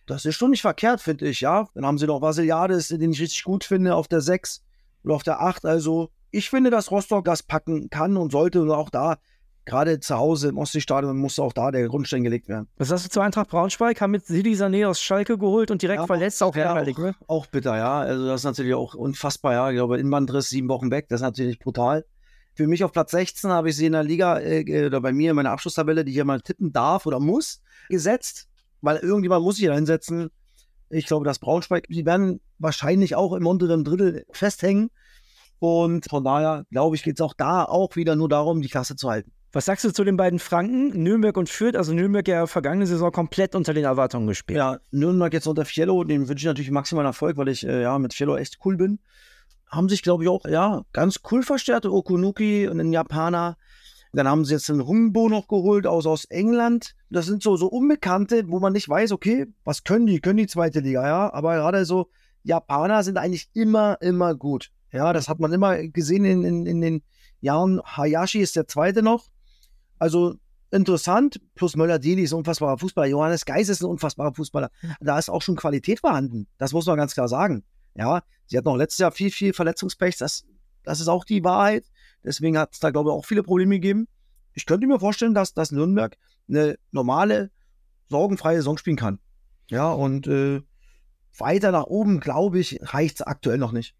Das 0.06 0.26
ist 0.26 0.36
schon 0.36 0.52
nicht 0.52 0.62
verkehrt, 0.62 1.02
finde 1.02 1.28
ich, 1.28 1.42
ja. 1.42 1.68
Dann 1.74 1.86
haben 1.86 1.98
sie 1.98 2.08
noch 2.08 2.22
Vasiliades, 2.22 2.90
den 2.90 3.12
ich 3.12 3.22
richtig 3.22 3.44
gut 3.44 3.64
finde, 3.64 3.96
auf 3.96 4.08
der 4.08 4.22
6 4.22 4.64
oder 5.04 5.16
auf 5.16 5.24
der 5.24 5.42
8. 5.42 5.66
Also, 5.66 6.12
ich 6.32 6.50
finde, 6.50 6.70
dass 6.70 6.92
Rostock 6.92 7.26
das 7.26 7.44
packen 7.44 7.90
kann 7.90 8.18
und 8.18 8.32
sollte 8.32 8.62
und 8.62 8.72
auch 8.72 8.90
da 8.90 9.18
gerade 9.66 10.00
zu 10.00 10.18
Hause 10.18 10.50
im 10.50 10.58
Ostseestadion 10.58 11.18
muss 11.18 11.40
auch 11.40 11.54
da 11.54 11.72
der 11.72 11.88
Grundstein 11.88 12.24
gelegt 12.24 12.48
werden. 12.48 12.68
Was 12.78 12.92
hast 12.92 13.06
du 13.06 13.10
zu 13.10 13.22
Eintracht 13.22 13.50
Braunschweig? 13.50 14.02
Haben 14.02 14.12
mit 14.12 14.26
Sidi 14.26 14.54
Sané 14.54 14.88
aus 14.88 15.02
Schalke 15.02 15.38
geholt 15.38 15.72
und 15.72 15.82
direkt 15.82 16.02
ja, 16.02 16.06
verletzt. 16.08 16.44
Auch 16.44 16.56
ärgerlich, 16.56 16.98
ja, 16.98 17.04
auch, 17.04 17.08
ne? 17.08 17.16
auch 17.28 17.46
bitter, 17.48 17.78
ja. 17.78 18.00
Also 18.00 18.28
das 18.28 18.42
ist 18.42 18.46
natürlich 18.46 18.74
auch 18.74 18.94
unfassbar, 18.94 19.54
ja. 19.54 19.70
Ich 19.70 19.76
glaube, 19.76 20.00
Innenbandriss 20.00 20.50
sieben 20.50 20.70
Wochen 20.70 20.92
weg, 20.92 21.08
das 21.10 21.22
ist 21.22 21.26
natürlich 21.26 21.60
brutal. 21.60 22.06
Für 22.56 22.68
mich 22.68 22.84
auf 22.84 22.92
Platz 22.92 23.12
16 23.12 23.50
habe 23.50 23.70
ich 23.70 23.76
sie 23.76 23.88
in 23.88 23.94
der 23.94 24.04
Liga 24.04 24.40
äh, 24.40 24.86
oder 24.86 25.02
bei 25.02 25.12
mir 25.12 25.32
in 25.32 25.36
meiner 25.36 25.52
Abschlusstabelle, 25.52 26.06
die 26.06 26.12
ich 26.12 26.16
hier 26.16 26.26
mal 26.26 26.42
tippen 26.42 26.72
darf 26.72 27.06
oder 27.06 27.20
muss, 27.20 27.62
gesetzt, 27.90 28.48
weil 28.84 28.98
irgendjemand 28.98 29.44
muss 29.44 29.56
sich 29.56 29.66
da 29.66 29.74
hinsetzen. 29.74 30.30
Ich 30.90 31.08
glaube, 31.08 31.26
dass 31.26 31.40
Braunschweig, 31.40 31.88
die 31.90 32.06
werden 32.06 32.42
wahrscheinlich 32.60 33.16
auch 33.16 33.34
im 33.34 33.48
unteren 33.48 33.84
Drittel 33.84 34.26
festhängen. 34.32 34.92
Und 35.58 36.06
von 36.10 36.24
daher, 36.24 36.66
glaube 36.70 36.96
ich, 36.96 37.04
geht 37.04 37.16
es 37.16 37.22
auch 37.22 37.34
da 37.34 37.64
auch 37.64 37.96
wieder 37.96 38.16
nur 38.16 38.30
darum, 38.30 38.62
die 38.62 38.68
Klasse 38.68 38.96
zu 38.96 39.10
halten. 39.10 39.32
Was 39.54 39.66
sagst 39.66 39.86
du 39.86 39.92
zu 39.92 40.04
den 40.04 40.18
beiden 40.18 40.40
Franken, 40.40 41.02
Nürnberg 41.02 41.38
und 41.38 41.48
Fürth? 41.48 41.78
Also 41.78 41.94
Nürnberg 41.94 42.28
ja 42.28 42.46
vergangene 42.46 42.86
Saison 42.86 43.12
komplett 43.12 43.56
unter 43.56 43.74
den 43.74 43.86
Erwartungen 43.86 44.28
gespielt. 44.28 44.58
Ja, 44.58 44.80
Nürnberg 44.92 45.32
jetzt 45.32 45.48
unter 45.48 45.64
Fiello, 45.64 46.04
dem 46.04 46.28
wünsche 46.28 46.42
ich 46.42 46.48
natürlich 46.48 46.72
maximalen 46.72 47.08
Erfolg, 47.08 47.38
weil 47.38 47.48
ich 47.48 47.66
äh, 47.66 47.84
ja 47.84 47.98
mit 48.00 48.14
Fiello 48.14 48.36
echt 48.36 48.58
cool 48.66 48.76
bin. 48.76 49.00
Haben 49.70 49.90
sich, 49.90 50.02
glaube 50.02 50.24
ich, 50.24 50.30
auch 50.30 50.44
ja 50.46 50.82
ganz 50.92 51.22
cool 51.32 51.44
verstärkt. 51.44 51.86
Okunuki 51.86 52.68
und 52.68 52.80
ein 52.80 52.92
Japaner. 52.92 53.58
Dann 54.14 54.28
haben 54.28 54.46
sie 54.46 54.54
jetzt 54.54 54.70
einen 54.70 54.86
Humbo 54.86 55.28
noch 55.28 55.48
geholt 55.48 55.88
aus, 55.88 56.06
aus 56.06 56.26
England. 56.26 56.96
Das 57.10 57.26
sind 57.26 57.42
so, 57.42 57.58
so 57.58 57.68
Unbekannte, 57.68 58.44
wo 58.48 58.60
man 58.60 58.74
nicht 58.74 58.88
weiß, 58.88 59.12
okay, 59.12 59.48
was 59.64 59.84
können 59.84 60.06
die? 60.06 60.20
Können 60.20 60.38
die 60.38 60.48
zweite 60.48 60.82
Liga, 60.82 61.06
ja? 61.06 61.34
Aber 61.34 61.56
gerade 61.56 61.84
so 61.86 62.10
Japaner 62.44 63.04
sind 63.04 63.18
eigentlich 63.18 63.50
immer, 63.54 63.98
immer 64.02 64.36
gut. 64.36 64.70
Ja, 64.92 65.12
das 65.14 65.28
hat 65.28 65.40
man 65.40 65.52
immer 65.52 65.78
gesehen 65.88 66.26
in, 66.26 66.44
in, 66.44 66.66
in 66.68 66.82
den 66.82 67.04
Jahren. 67.42 67.82
Hayashi 67.84 68.40
ist 68.40 68.56
der 68.56 68.68
zweite 68.68 69.02
noch. 69.02 69.30
Also 69.98 70.36
interessant, 70.70 71.42
plus 71.56 71.76
Möller-Deli 71.76 72.24
ist 72.24 72.34
ein 72.34 72.38
unfassbarer 72.38 72.78
Fußballer, 72.78 73.08
Johannes 73.08 73.46
Geis 73.46 73.70
ist 73.70 73.82
ein 73.82 73.90
unfassbarer 73.90 74.34
Fußballer. 74.34 74.70
Da 75.00 75.18
ist 75.18 75.30
auch 75.30 75.42
schon 75.42 75.56
Qualität 75.56 76.00
vorhanden. 76.00 76.48
Das 76.60 76.74
muss 76.74 76.86
man 76.86 76.98
ganz 76.98 77.16
klar 77.16 77.28
sagen. 77.28 77.64
Ja, 77.96 78.24
sie 78.46 78.58
hat 78.58 78.66
noch 78.66 78.76
letztes 78.76 79.00
Jahr 79.00 79.12
viel, 79.12 79.32
viel 79.32 79.54
Verletzungspech. 79.54 80.18
Das, 80.18 80.46
das 80.84 81.00
ist 81.00 81.08
auch 81.08 81.26
die 81.26 81.44
Wahrheit. 81.44 81.86
Deswegen 82.24 82.58
hat 82.58 82.74
es 82.74 82.80
da, 82.80 82.92
glaube 82.92 83.10
ich, 83.10 83.14
auch 83.14 83.26
viele 83.26 83.44
Probleme 83.44 83.76
gegeben. 83.76 84.08
Ich 84.54 84.66
könnte 84.66 84.88
mir 84.88 85.00
vorstellen, 85.00 85.34
dass, 85.34 85.54
dass 85.54 85.72
Nürnberg 85.72 86.18
eine 86.48 86.78
normale, 86.92 87.52
sorgenfreie 88.10 88.58
Saison 88.58 88.78
spielen 88.78 88.98
kann. 88.98 89.20
Ja, 89.70 89.92
und 89.92 90.28
äh, 90.28 90.62
weiter 91.38 91.72
nach 91.72 91.86
oben, 91.86 92.20
glaube 92.20 92.60
ich, 92.60 92.80
reicht 92.82 93.16
es 93.16 93.22
aktuell 93.22 93.58
noch 93.58 93.72
nicht. 93.72 93.96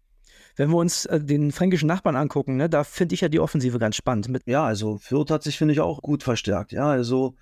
Wenn 0.56 0.70
wir 0.70 0.76
uns 0.76 1.06
äh, 1.06 1.20
den 1.20 1.50
fränkischen 1.50 1.88
Nachbarn 1.88 2.16
angucken, 2.16 2.56
ne, 2.56 2.68
da 2.68 2.84
finde 2.84 3.14
ich 3.14 3.22
ja 3.22 3.28
die 3.28 3.40
Offensive 3.40 3.78
ganz 3.78 3.96
spannend. 3.96 4.28
Mit 4.28 4.46
ja, 4.46 4.64
also 4.64 4.98
Fürth 4.98 5.30
hat 5.30 5.42
sich, 5.42 5.58
finde 5.58 5.74
ich, 5.74 5.80
auch 5.80 6.00
gut 6.00 6.22
verstärkt. 6.22 6.72
Ja, 6.72 6.88
also 6.88 7.34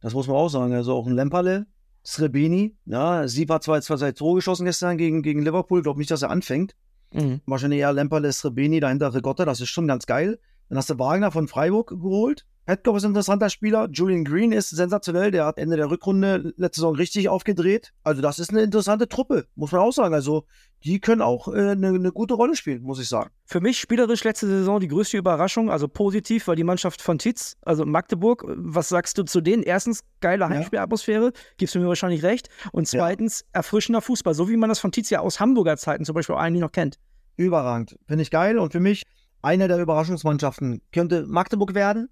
das 0.00 0.14
muss 0.14 0.26
man 0.26 0.36
auch 0.36 0.48
sagen. 0.48 0.74
Also 0.74 0.94
auch 0.94 1.06
ein 1.06 1.14
Lemperle, 1.14 1.66
Srebeni, 2.04 2.76
ja, 2.84 3.28
sie 3.28 3.48
war 3.48 3.60
zwar 3.60 3.80
zwei 3.82 4.12
Tore 4.12 4.36
geschossen 4.36 4.64
gestern 4.64 4.98
gegen, 4.98 5.22
gegen 5.22 5.42
Liverpool, 5.42 5.82
glaube 5.82 5.98
nicht, 5.98 6.10
dass 6.10 6.22
er 6.22 6.30
anfängt. 6.30 6.74
Mhm. 7.16 7.40
Wahrscheinlich 7.46 7.80
eher 7.80 7.92
Lemperle, 7.92 8.30
Srebeni, 8.32 8.78
dahinter 8.78 9.14
Rigotta, 9.14 9.44
das 9.44 9.60
ist 9.60 9.70
schon 9.70 9.88
ganz 9.88 10.06
geil. 10.06 10.38
Dann 10.68 10.78
hast 10.78 10.90
du 10.90 10.98
Wagner 10.98 11.30
von 11.32 11.48
Freiburg 11.48 11.88
geholt. 11.88 12.44
Petkoff 12.66 12.96
ist 12.96 13.04
ein 13.04 13.10
interessanter 13.10 13.48
Spieler. 13.48 13.88
Julian 13.92 14.24
Green 14.24 14.50
ist 14.50 14.70
sensationell. 14.70 15.30
Der 15.30 15.46
hat 15.46 15.56
Ende 15.56 15.76
der 15.76 15.88
Rückrunde 15.88 16.52
letzte 16.56 16.80
Saison 16.80 16.96
richtig 16.96 17.28
aufgedreht. 17.28 17.92
Also, 18.02 18.20
das 18.22 18.40
ist 18.40 18.50
eine 18.50 18.62
interessante 18.62 19.08
Truppe, 19.08 19.46
muss 19.54 19.70
man 19.70 19.82
auch 19.82 19.92
sagen. 19.92 20.12
Also, 20.12 20.46
die 20.82 20.98
können 20.98 21.22
auch 21.22 21.46
äh, 21.46 21.70
eine, 21.70 21.88
eine, 21.88 22.10
gute 22.10 22.34
Rolle 22.34 22.56
spielen, 22.56 22.82
muss 22.82 22.98
ich 22.98 23.08
sagen. 23.08 23.30
Für 23.44 23.60
mich 23.60 23.78
spielerisch 23.78 24.24
letzte 24.24 24.48
Saison 24.48 24.80
die 24.80 24.88
größte 24.88 25.16
Überraschung, 25.16 25.70
also 25.70 25.86
positiv, 25.86 26.48
war 26.48 26.56
die 26.56 26.64
Mannschaft 26.64 27.02
von 27.02 27.18
Titz, 27.18 27.56
also 27.62 27.86
Magdeburg. 27.86 28.44
Was 28.48 28.88
sagst 28.88 29.16
du 29.16 29.22
zu 29.22 29.40
denen? 29.40 29.62
Erstens, 29.62 30.00
geile 30.20 30.48
Heimspielatmosphäre, 30.48 31.32
gibst 31.58 31.76
du 31.76 31.78
mir 31.78 31.86
wahrscheinlich 31.86 32.24
recht. 32.24 32.48
Und 32.72 32.88
zweitens, 32.88 33.40
ja. 33.40 33.46
erfrischender 33.52 34.00
Fußball, 34.00 34.34
so 34.34 34.48
wie 34.48 34.56
man 34.56 34.68
das 34.68 34.80
von 34.80 34.90
Titz 34.90 35.08
ja 35.10 35.20
aus 35.20 35.38
Hamburger 35.38 35.76
Zeiten 35.76 36.04
zum 36.04 36.16
Beispiel 36.16 36.34
eigentlich 36.34 36.62
noch 36.62 36.72
kennt. 36.72 36.98
Überragend. 37.36 37.96
Finde 38.08 38.22
ich 38.22 38.32
geil. 38.32 38.58
Und 38.58 38.72
für 38.72 38.80
mich 38.80 39.04
eine 39.40 39.68
der 39.68 39.78
Überraschungsmannschaften 39.78 40.82
könnte 40.90 41.24
Magdeburg 41.28 41.74
werden 41.74 42.08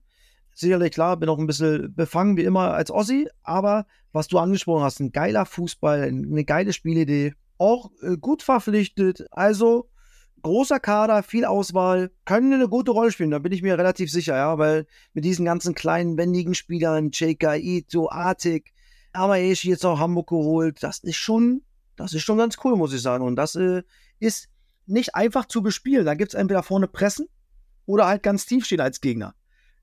sicherlich 0.54 0.92
klar, 0.92 1.16
bin 1.16 1.28
auch 1.28 1.38
ein 1.38 1.46
bisschen 1.46 1.94
befangen 1.94 2.36
wie 2.36 2.44
immer 2.44 2.72
als 2.74 2.90
Ossi, 2.90 3.28
aber 3.42 3.86
was 4.12 4.28
du 4.28 4.38
angesprochen 4.38 4.84
hast, 4.84 5.00
ein 5.00 5.12
geiler 5.12 5.44
Fußball, 5.46 6.02
eine 6.02 6.44
geile 6.44 6.72
Spielidee, 6.72 7.34
auch 7.58 7.90
äh, 8.02 8.16
gut 8.16 8.42
verpflichtet, 8.42 9.26
also 9.30 9.88
großer 10.42 10.78
Kader, 10.78 11.22
viel 11.22 11.44
Auswahl, 11.44 12.10
können 12.24 12.52
eine 12.52 12.68
gute 12.68 12.92
Rolle 12.92 13.10
spielen, 13.10 13.30
da 13.30 13.38
bin 13.38 13.52
ich 13.52 13.62
mir 13.62 13.78
relativ 13.78 14.10
sicher, 14.10 14.36
ja, 14.36 14.58
weil 14.58 14.86
mit 15.14 15.24
diesen 15.24 15.44
ganzen 15.44 15.74
kleinen, 15.74 16.16
wendigen 16.16 16.54
Spielern, 16.54 17.10
Cheka, 17.10 17.56
Ito, 17.56 18.10
Artik, 18.10 18.72
Amaeshi 19.12 19.70
jetzt 19.70 19.84
auch 19.84 19.98
Hamburg 19.98 20.28
geholt, 20.28 20.82
das 20.82 20.98
ist 20.98 21.16
schon, 21.16 21.62
das 21.96 22.12
ist 22.12 22.22
schon 22.22 22.38
ganz 22.38 22.56
cool, 22.62 22.76
muss 22.76 22.92
ich 22.92 23.02
sagen, 23.02 23.24
und 23.24 23.36
das 23.36 23.56
äh, 23.56 23.82
ist 24.18 24.48
nicht 24.86 25.14
einfach 25.14 25.46
zu 25.46 25.62
bespielen, 25.62 26.04
da 26.04 26.14
gibt 26.14 26.34
es 26.34 26.38
entweder 26.38 26.62
vorne 26.62 26.88
Pressen 26.88 27.26
oder 27.86 28.06
halt 28.06 28.22
ganz 28.22 28.46
tief 28.46 28.66
stehen 28.66 28.80
als 28.80 29.00
Gegner. 29.00 29.34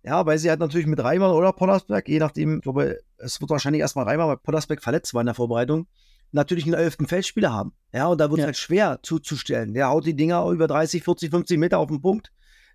Ja, 0.04 0.26
weil 0.26 0.40
sie 0.40 0.50
halt 0.50 0.60
natürlich 0.60 0.88
mit 0.88 1.04
Reimann 1.04 1.32
oder 1.32 1.54
Pollersberg, 1.54 2.08
je 2.08 2.20
nachdem, 2.20 2.58
ich 2.58 2.62
glaube, 2.64 3.00
es 3.18 3.40
wird 3.40 3.52
wahrscheinlich 3.52 3.82
erstmal 3.82 4.06
Reimann, 4.06 4.28
weil 4.28 4.38
Pollersberg 4.38 4.82
verletzt 4.82 5.14
war 5.14 5.22
in 5.22 5.28
der 5.28 5.36
Vorbereitung, 5.36 5.88
natürlich 6.32 6.66
einen 6.66 6.74
elften 6.74 7.08
Feldspieler 7.08 7.54
haben. 7.54 7.74
Ja, 7.94 8.08
und 8.08 8.20
da 8.20 8.30
wird 8.30 8.40
es 8.40 8.44
ja. 8.44 8.46
halt 8.48 8.58
schwer 8.58 9.00
zuzustellen. 9.04 9.74
Der 9.74 9.90
haut 9.90 10.06
die 10.06 10.16
Dinger 10.16 10.48
über 10.50 10.68
30, 10.68 11.04
40, 11.04 11.30
50 11.30 11.60
Meter 11.60 11.78
auf 11.78 11.90
den 11.90 12.02
Punkt. 12.02 12.32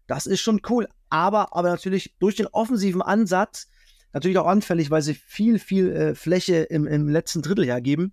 Das 0.07 0.27
ist 0.27 0.41
schon 0.41 0.61
cool. 0.69 0.89
Aber, 1.09 1.57
aber 1.57 1.71
natürlich 1.71 2.15
durch 2.19 2.37
den 2.37 2.47
offensiven 2.47 3.03
Ansatz 3.03 3.69
natürlich 4.13 4.39
auch 4.39 4.47
anfällig, 4.47 4.91
weil 4.91 5.03
sie 5.03 5.15
viel, 5.15 5.59
viel 5.59 5.91
äh, 5.93 6.15
Fläche 6.15 6.57
im, 6.57 6.87
im 6.87 7.09
letzten 7.09 7.43
Drittel 7.43 7.65
hergeben. 7.65 8.13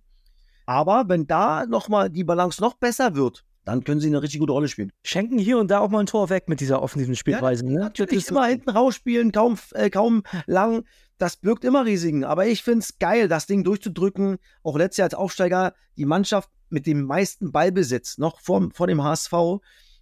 Aber 0.66 1.08
wenn 1.08 1.26
da 1.26 1.66
nochmal 1.66 2.10
die 2.10 2.24
Balance 2.24 2.60
noch 2.60 2.74
besser 2.74 3.14
wird, 3.14 3.44
dann 3.64 3.82
können 3.84 4.00
sie 4.00 4.08
eine 4.08 4.22
richtig 4.22 4.40
gute 4.40 4.52
Rolle 4.52 4.68
spielen. 4.68 4.92
Schenken 5.02 5.38
hier 5.38 5.58
und 5.58 5.70
da 5.70 5.80
auch 5.80 5.88
mal 5.88 6.00
ein 6.00 6.06
Tor 6.06 6.28
weg 6.28 6.48
mit 6.48 6.60
dieser 6.60 6.82
offensiven 6.82 7.16
Spielweise. 7.16 7.64
Ja, 7.64 7.70
ne? 7.70 7.78
Natürlich 7.80 8.28
immer 8.28 8.46
hinten 8.46 8.70
rausspielen, 8.70 9.32
kaum, 9.32 9.58
äh, 9.72 9.90
kaum 9.90 10.22
lang. 10.46 10.84
Das 11.18 11.36
birgt 11.36 11.64
immer 11.64 11.84
Risiken. 11.84 12.24
Aber 12.24 12.46
ich 12.46 12.62
finde 12.62 12.80
es 12.80 12.98
geil, 12.98 13.28
das 13.28 13.46
Ding 13.46 13.64
durchzudrücken. 13.64 14.36
Auch 14.62 14.76
letztes 14.76 14.98
Jahr 14.98 15.06
als 15.06 15.14
Aufsteiger 15.14 15.74
die 15.96 16.04
Mannschaft 16.04 16.50
mit 16.68 16.86
dem 16.86 17.02
meisten 17.02 17.52
Ballbesitz 17.52 18.18
noch 18.18 18.40
vor, 18.40 18.68
vor 18.72 18.86
dem 18.86 19.02
HSV. 19.02 19.32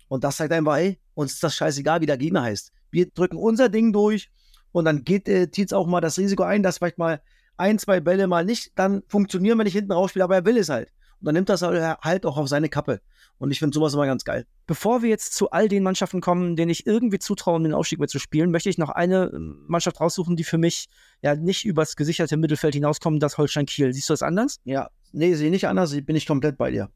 Und 0.08 0.24
das 0.24 0.38
sagt 0.38 0.52
einfach, 0.52 0.76
ey, 0.76 0.98
uns 1.14 1.34
ist 1.34 1.42
das 1.42 1.54
scheißegal, 1.54 2.00
wie 2.00 2.06
der 2.06 2.18
Gegner 2.18 2.42
heißt. 2.42 2.72
Wir 2.90 3.06
drücken 3.10 3.36
unser 3.36 3.68
Ding 3.68 3.92
durch 3.92 4.30
und 4.72 4.86
dann 4.86 5.04
geht 5.04 5.28
äh, 5.28 5.46
Tietz 5.48 5.72
auch 5.72 5.86
mal 5.86 6.00
das 6.00 6.18
Risiko 6.18 6.42
ein, 6.42 6.62
dass 6.62 6.78
vielleicht 6.78 6.98
mal 6.98 7.22
ein, 7.56 7.78
zwei 7.78 8.00
Bälle 8.00 8.26
mal 8.26 8.44
nicht 8.44 8.72
dann 8.74 9.02
funktionieren, 9.06 9.58
wenn 9.58 9.66
ich 9.66 9.74
hinten 9.74 9.92
rausspiele, 9.92 10.24
aber 10.24 10.36
er 10.36 10.44
will 10.44 10.56
es 10.56 10.68
halt. 10.68 10.90
Und 11.22 11.26
dann 11.26 11.34
nimmt 11.36 11.48
das 11.48 11.62
halt 11.62 12.26
auch 12.26 12.36
auf 12.36 12.48
seine 12.48 12.68
Kappe. 12.68 13.00
Und 13.38 13.52
ich 13.52 13.60
finde 13.60 13.72
sowas 13.72 13.94
immer 13.94 14.06
ganz 14.06 14.24
geil. 14.24 14.44
Bevor 14.66 15.02
wir 15.02 15.08
jetzt 15.08 15.34
zu 15.34 15.52
all 15.52 15.68
den 15.68 15.84
Mannschaften 15.84 16.20
kommen, 16.20 16.56
denen 16.56 16.68
ich 16.68 16.84
irgendwie 16.84 17.20
zutraue, 17.20 17.54
um 17.54 17.62
den 17.62 17.74
Aufstieg 17.74 18.00
mitzuspielen, 18.00 18.50
möchte 18.50 18.68
ich 18.68 18.76
noch 18.76 18.88
eine 18.88 19.30
ähm, 19.32 19.64
Mannschaft 19.68 20.00
raussuchen, 20.00 20.34
die 20.34 20.42
für 20.42 20.58
mich 20.58 20.88
ja 21.20 21.36
nicht 21.36 21.64
übers 21.64 21.94
gesicherte 21.94 22.36
Mittelfeld 22.36 22.74
hinauskommen, 22.74 23.20
das 23.20 23.38
Holstein 23.38 23.66
Kiel. 23.66 23.92
Siehst 23.92 24.08
du 24.08 24.14
das 24.14 24.22
anders? 24.22 24.58
Ja, 24.64 24.90
nee, 25.12 25.34
sehe 25.34 25.46
ich 25.46 25.52
nicht 25.52 25.68
anders, 25.68 25.94
bin 26.04 26.16
ich 26.16 26.26
komplett 26.26 26.58
bei 26.58 26.72
dir. 26.72 26.90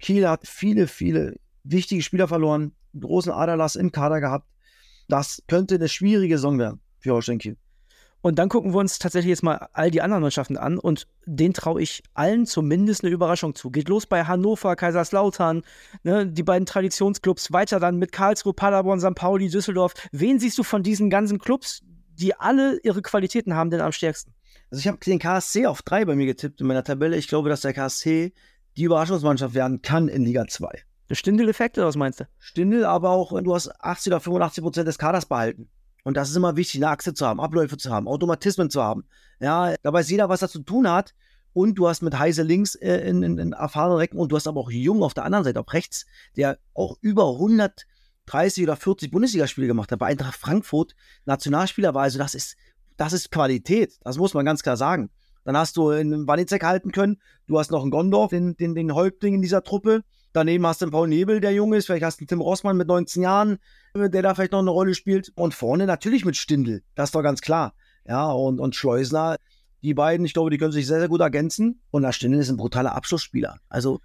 Kiel 0.00 0.28
hat 0.28 0.44
viele, 0.44 0.88
viele 0.88 1.36
wichtige 1.62 2.02
Spieler 2.02 2.26
verloren, 2.26 2.72
großen 2.98 3.30
Aderlass 3.30 3.76
im 3.76 3.92
Kader 3.92 4.20
gehabt. 4.20 4.48
Das 5.06 5.40
könnte 5.46 5.76
eine 5.76 5.88
schwierige 5.88 6.36
Saison 6.36 6.58
werden 6.58 6.80
für 6.98 7.12
Holstein 7.12 7.38
Kiel. 7.38 7.56
Und 8.22 8.38
dann 8.38 8.48
gucken 8.48 8.72
wir 8.72 8.78
uns 8.78 9.00
tatsächlich 9.00 9.30
jetzt 9.30 9.42
mal 9.42 9.68
all 9.72 9.90
die 9.90 10.00
anderen 10.00 10.22
Mannschaften 10.22 10.56
an 10.56 10.78
und 10.78 11.08
denen 11.26 11.54
traue 11.54 11.82
ich 11.82 12.04
allen 12.14 12.46
zumindest 12.46 13.02
eine 13.02 13.12
Überraschung 13.12 13.56
zu. 13.56 13.70
Geht 13.70 13.88
los 13.88 14.06
bei 14.06 14.24
Hannover, 14.24 14.76
Kaiserslautern, 14.76 15.62
ne, 16.04 16.26
die 16.26 16.44
beiden 16.44 16.64
Traditionsclubs, 16.64 17.52
weiter 17.52 17.80
dann 17.80 17.98
mit 17.98 18.12
Karlsruhe, 18.12 18.54
Paderborn, 18.54 19.00
St. 19.00 19.16
Pauli, 19.16 19.48
Düsseldorf. 19.48 19.94
Wen 20.12 20.38
siehst 20.38 20.56
du 20.56 20.62
von 20.62 20.84
diesen 20.84 21.10
ganzen 21.10 21.40
Clubs, 21.40 21.82
die 22.14 22.34
alle 22.34 22.78
ihre 22.84 23.02
Qualitäten 23.02 23.54
haben, 23.54 23.70
denn 23.70 23.80
am 23.80 23.92
stärksten? 23.92 24.32
Also 24.70 24.80
ich 24.80 24.88
habe 24.88 24.98
den 24.98 25.18
KSC 25.18 25.66
auf 25.66 25.82
drei 25.82 26.04
bei 26.04 26.14
mir 26.14 26.26
getippt 26.26 26.60
in 26.60 26.68
meiner 26.68 26.84
Tabelle. 26.84 27.16
Ich 27.16 27.26
glaube, 27.26 27.48
dass 27.48 27.62
der 27.62 27.74
KSC 27.74 28.32
die 28.76 28.84
Überraschungsmannschaft 28.84 29.54
werden 29.54 29.82
kann 29.82 30.06
in 30.08 30.24
Liga 30.24 30.46
2. 30.46 30.68
Der 31.10 31.14
Stindel-Effekt 31.16 31.76
oder 31.76 31.88
was 31.88 31.96
meinst 31.96 32.20
du? 32.20 32.28
Stindel, 32.38 32.84
aber 32.84 33.10
auch, 33.10 33.38
du 33.42 33.54
hast 33.54 33.68
80 33.80 34.12
oder 34.12 34.20
85 34.20 34.62
Prozent 34.62 34.88
des 34.88 34.96
Kaders 34.96 35.26
behalten. 35.26 35.68
Und 36.04 36.16
das 36.16 36.30
ist 36.30 36.36
immer 36.36 36.56
wichtig, 36.56 36.82
eine 36.82 36.90
Achse 36.90 37.14
zu 37.14 37.26
haben, 37.26 37.40
Abläufe 37.40 37.76
zu 37.76 37.90
haben, 37.90 38.08
Automatismen 38.08 38.70
zu 38.70 38.82
haben. 38.82 39.04
Ja, 39.40 39.74
da 39.82 39.92
weiß 39.92 40.10
jeder, 40.10 40.28
was 40.28 40.42
er 40.42 40.48
zu 40.48 40.60
tun 40.60 40.90
hat. 40.90 41.14
Und 41.54 41.74
du 41.74 41.86
hast 41.86 42.02
mit 42.02 42.18
Heise 42.18 42.42
links 42.42 42.74
äh, 42.76 42.96
in, 43.08 43.22
in, 43.22 43.38
in 43.38 43.52
erfahrenen 43.52 43.98
Recken 43.98 44.18
und 44.18 44.32
du 44.32 44.36
hast 44.36 44.46
aber 44.46 44.60
auch 44.60 44.70
Jung 44.70 45.02
auf 45.02 45.12
der 45.12 45.24
anderen 45.24 45.44
Seite, 45.44 45.60
auf 45.60 45.70
rechts, 45.72 46.06
der 46.34 46.58
auch 46.72 46.96
über 47.02 47.30
130 47.30 48.64
oder 48.64 48.74
40 48.74 49.10
Bundesligaspiele 49.10 49.66
gemacht 49.66 49.92
hat, 49.92 49.98
bei 49.98 50.06
Eintracht 50.06 50.38
Frankfurt 50.38 50.94
Nationalspieler 51.26 51.92
war. 51.92 52.04
Also 52.04 52.18
das 52.18 52.34
ist, 52.34 52.56
das 52.96 53.12
ist 53.12 53.30
Qualität. 53.30 53.98
Das 54.02 54.16
muss 54.16 54.32
man 54.32 54.46
ganz 54.46 54.62
klar 54.62 54.78
sagen. 54.78 55.10
Dann 55.44 55.56
hast 55.56 55.76
du 55.76 55.90
einen 55.90 56.26
Wanizek 56.26 56.64
halten 56.64 56.92
können. 56.92 57.20
Du 57.46 57.58
hast 57.58 57.70
noch 57.70 57.82
einen 57.82 57.90
Gondorf, 57.90 58.30
den, 58.30 58.56
den, 58.56 58.74
den 58.74 58.94
Häuptling 58.94 59.34
in 59.34 59.42
dieser 59.42 59.62
Truppe. 59.62 60.04
Daneben 60.32 60.66
hast 60.66 60.80
du 60.80 60.86
einen 60.86 60.92
Paul 60.92 61.08
Nebel, 61.08 61.40
der 61.40 61.52
jung 61.52 61.74
ist. 61.74 61.86
Vielleicht 61.86 62.04
hast 62.04 62.18
du 62.18 62.22
einen 62.22 62.28
Tim 62.28 62.40
Rossmann 62.40 62.76
mit 62.76 62.88
19 62.88 63.22
Jahren, 63.22 63.58
der 63.94 64.22
da 64.22 64.34
vielleicht 64.34 64.52
noch 64.52 64.60
eine 64.60 64.70
Rolle 64.70 64.94
spielt. 64.94 65.30
Und 65.34 65.54
vorne 65.54 65.86
natürlich 65.86 66.24
mit 66.24 66.36
Stindl. 66.36 66.82
Das 66.94 67.08
ist 67.08 67.14
doch 67.14 67.22
ganz 67.22 67.42
klar. 67.42 67.74
Ja, 68.06 68.30
und, 68.30 68.58
und 68.58 68.74
Schleusner, 68.74 69.36
die 69.82 69.94
beiden, 69.94 70.24
ich 70.24 70.32
glaube, 70.32 70.50
die 70.50 70.58
können 70.58 70.72
sich 70.72 70.86
sehr, 70.86 71.00
sehr 71.00 71.08
gut 71.08 71.20
ergänzen. 71.20 71.82
Und 71.90 72.02
der 72.02 72.12
Stindl 72.12 72.38
ist 72.38 72.48
ein 72.48 72.56
brutaler 72.56 72.94
Abschlussspieler. 72.94 73.58
Also, 73.68 74.00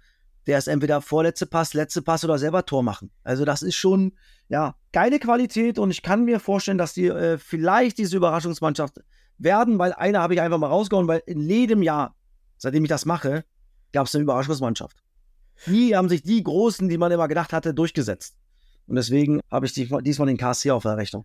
der 0.46 0.58
ist 0.58 0.68
entweder 0.68 1.00
vorletzte 1.00 1.46
Pass, 1.46 1.74
letzte 1.74 2.02
Pass 2.02 2.24
oder 2.24 2.38
selber 2.38 2.66
Tor 2.66 2.82
machen. 2.82 3.10
Also, 3.24 3.44
das 3.46 3.62
ist 3.62 3.76
schon, 3.76 4.12
ja, 4.48 4.74
geile 4.92 5.18
Qualität. 5.18 5.78
Und 5.78 5.90
ich 5.90 6.02
kann 6.02 6.24
mir 6.24 6.40
vorstellen, 6.40 6.78
dass 6.78 6.92
die 6.92 7.06
äh, 7.06 7.38
vielleicht 7.38 7.96
diese 7.96 8.16
Überraschungsmannschaft 8.16 9.00
werden, 9.38 9.78
weil 9.78 9.94
eine 9.94 10.20
habe 10.20 10.34
ich 10.34 10.40
einfach 10.40 10.58
mal 10.58 10.66
rausgehauen, 10.66 11.08
weil 11.08 11.22
in 11.26 11.48
jedem 11.48 11.82
Jahr, 11.82 12.16
seitdem 12.58 12.84
ich 12.84 12.90
das 12.90 13.06
mache, 13.06 13.44
gab 13.92 14.06
es 14.06 14.14
eine 14.14 14.22
Überraschungsmannschaft. 14.22 14.98
Nie 15.66 15.94
haben 15.94 16.08
sich 16.08 16.22
die 16.22 16.42
Großen, 16.42 16.88
die 16.88 16.98
man 16.98 17.12
immer 17.12 17.28
gedacht 17.28 17.52
hatte, 17.52 17.74
durchgesetzt. 17.74 18.36
Und 18.86 18.96
deswegen 18.96 19.40
habe 19.50 19.66
ich 19.66 19.72
diesmal 19.74 20.26
den 20.26 20.36
KSC 20.36 20.70
auf 20.70 20.82
der 20.82 20.96
Rechnung. 20.96 21.24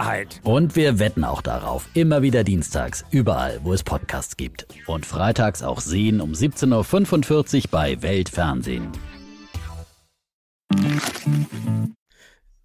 Wahrheit. 0.01 0.41
Und 0.43 0.75
wir 0.75 0.99
wetten 0.99 1.23
auch 1.23 1.41
darauf. 1.41 1.87
Immer 1.93 2.21
wieder 2.21 2.43
dienstags, 2.43 3.05
überall, 3.11 3.59
wo 3.63 3.73
es 3.73 3.83
Podcasts 3.83 4.35
gibt. 4.35 4.67
Und 4.87 5.05
freitags 5.05 5.61
auch 5.61 5.79
sehen 5.79 6.21
um 6.21 6.31
17.45 6.31 7.55
Uhr 7.57 7.63
bei 7.69 8.01
Weltfernsehen. 8.01 8.91